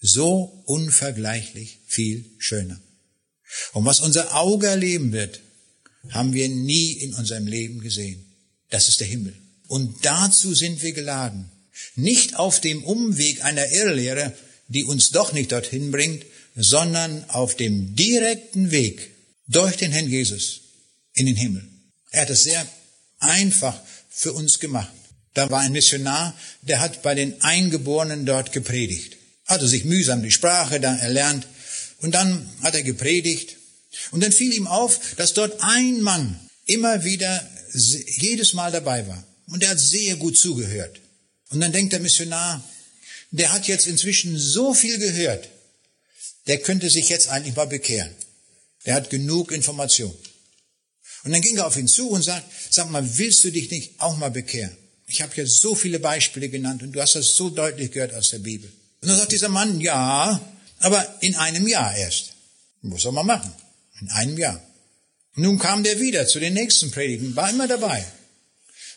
[0.00, 2.80] So unvergleichlich viel schöner.
[3.72, 5.40] Und was unser Auge erleben wird,
[6.10, 8.24] haben wir nie in unserem Leben gesehen.
[8.70, 9.34] Das ist der Himmel.
[9.68, 11.50] Und dazu sind wir geladen.
[11.94, 14.34] Nicht auf dem Umweg einer Irrlehre,
[14.68, 16.24] die uns doch nicht dorthin bringt,
[16.56, 19.10] sondern auf dem direkten Weg
[19.46, 20.62] durch den Herrn Jesus
[21.14, 21.66] in den Himmel.
[22.10, 22.66] Er hat es sehr
[23.18, 23.80] einfach
[24.12, 24.92] für uns gemacht.
[25.34, 29.16] Da war ein Missionar, der hat bei den Eingeborenen dort gepredigt.
[29.46, 31.46] Hatte sich mühsam die Sprache da erlernt
[31.98, 33.56] und dann hat er gepredigt
[34.10, 39.24] und dann fiel ihm auf, dass dort ein Mann immer wieder jedes Mal dabei war
[39.46, 41.00] und er hat sehr gut zugehört.
[41.50, 42.62] Und dann denkt der Missionar,
[43.30, 45.48] der hat jetzt inzwischen so viel gehört,
[46.46, 48.14] der könnte sich jetzt eigentlich mal bekehren.
[48.84, 50.14] Der hat genug Information.
[51.24, 54.00] Und dann ging er auf ihn zu und sagt, sag mal, willst du dich nicht
[54.00, 54.76] auch mal bekehren?
[55.06, 58.30] Ich habe hier so viele Beispiele genannt und du hast das so deutlich gehört aus
[58.30, 58.72] der Bibel.
[59.00, 60.40] Und dann sagt dieser Mann, ja,
[60.78, 62.32] aber in einem Jahr erst.
[62.80, 63.52] Muss er mal machen.
[64.00, 64.60] In einem Jahr.
[65.36, 68.04] Und nun kam der wieder zu den nächsten Predigten, war immer dabei.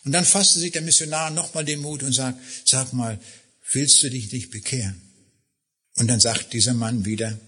[0.04, 3.20] Und dann fasste sich der Missionar nochmal den Mut und sagt, sag mal,
[3.72, 5.00] willst du dich nicht bekehren?
[5.96, 7.38] Und dann sagt dieser Mann wieder,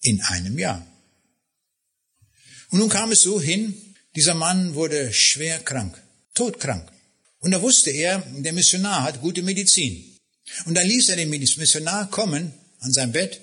[0.00, 0.86] in einem Jahr.
[2.70, 3.74] Und nun kam es so hin,
[4.16, 6.02] dieser Mann wurde schwer krank,
[6.34, 6.90] todkrank.
[7.40, 10.16] Und da wusste er, der Missionar hat gute Medizin.
[10.64, 13.40] Und dann ließ er den Missionar kommen an sein Bett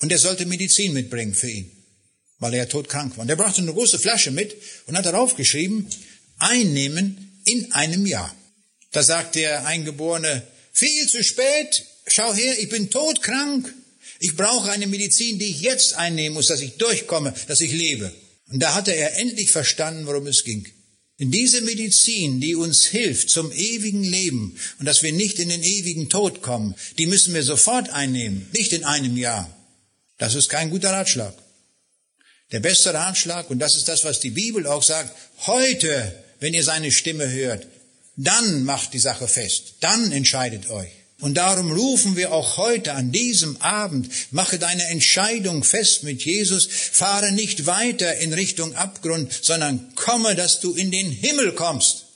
[0.00, 1.70] und er sollte Medizin mitbringen für ihn,
[2.38, 3.22] weil er ja todkrank war.
[3.22, 4.56] Und er brachte eine große Flasche mit
[4.86, 5.88] und hat darauf geschrieben,
[6.38, 8.34] einnehmen in einem Jahr.
[8.90, 13.72] Da sagt der Eingeborene, viel zu spät, schau her, ich bin todkrank,
[14.18, 18.12] ich brauche eine Medizin, die ich jetzt einnehmen muss, dass ich durchkomme, dass ich lebe.
[18.50, 20.66] Und da hatte er endlich verstanden, worum es ging.
[21.18, 25.62] Denn diese Medizin, die uns hilft zum ewigen Leben und dass wir nicht in den
[25.62, 29.50] ewigen Tod kommen, die müssen wir sofort einnehmen, nicht in einem Jahr.
[30.18, 31.34] Das ist kein guter Ratschlag.
[32.52, 35.16] Der beste Ratschlag, und das ist das, was die Bibel auch sagt,
[35.46, 37.66] heute wenn ihr seine Stimme hört,
[38.16, 40.90] dann macht die Sache fest, dann entscheidet euch.
[41.20, 46.68] Und darum rufen wir auch heute an diesem Abend, mache deine Entscheidung fest mit Jesus,
[46.70, 52.06] fahre nicht weiter in Richtung Abgrund, sondern komme, dass du in den Himmel kommst.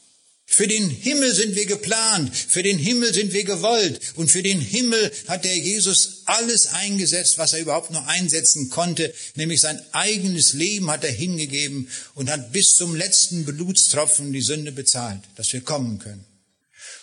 [0.52, 4.60] Für den Himmel sind wir geplant, für den Himmel sind wir gewollt und für den
[4.60, 10.52] Himmel hat der Jesus alles eingesetzt, was er überhaupt nur einsetzen konnte, nämlich sein eigenes
[10.52, 15.60] Leben hat er hingegeben und hat bis zum letzten Blutstropfen die Sünde bezahlt, dass wir
[15.60, 16.29] kommen können.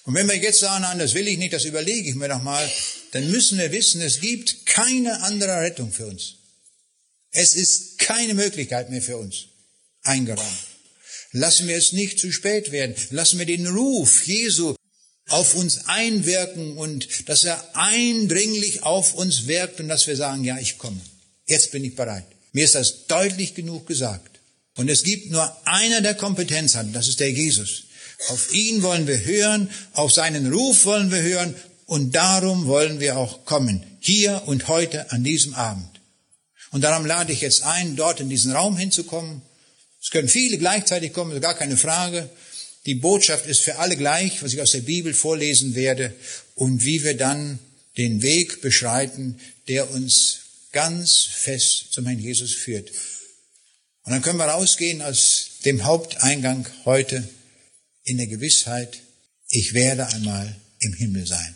[0.08, 2.41] Und wenn wir jetzt sagen, nein, das will ich nicht, das überlege ich mir noch
[2.41, 2.66] mal,
[3.12, 6.36] dann müssen wir wissen, es gibt keine andere Rettung für uns.
[7.32, 9.47] Es ist keine Möglichkeit mehr für uns
[10.03, 10.47] eingeräumt.
[11.34, 12.95] Lassen wir es nicht zu spät werden.
[13.10, 14.76] Lassen wir den Ruf Jesu
[15.28, 20.58] auf uns einwirken und dass er eindringlich auf uns wirkt und dass wir sagen, ja,
[20.58, 21.01] ich komme.
[21.47, 22.28] Jetzt bin ich bereit.
[22.53, 24.39] Mir ist das deutlich genug gesagt.
[24.78, 27.86] Und es gibt nur einer, der Kompetenz hat, das ist der Jesus.
[28.30, 31.55] Auf ihn wollen wir hören, auf seinen Ruf wollen wir hören
[31.86, 36.01] und darum wollen wir auch kommen, hier und heute an diesem Abend.
[36.72, 39.41] Und darum lade ich jetzt ein, dort in diesen Raum hinzukommen
[40.07, 42.30] es können viele gleichzeitig kommen, gar keine Frage.
[42.86, 46.15] Die Botschaft ist für alle gleich, was ich aus der Bibel vorlesen werde
[46.55, 47.59] und wie wir dann
[47.97, 49.38] den Weg beschreiten,
[49.68, 50.39] der uns
[50.72, 52.89] ganz fest zum Herrn Jesus führt.
[54.03, 57.28] Und dann können wir rausgehen aus dem Haupteingang heute
[58.08, 59.01] in der Gewissheit,
[59.49, 61.55] ich werde einmal im Himmel sein.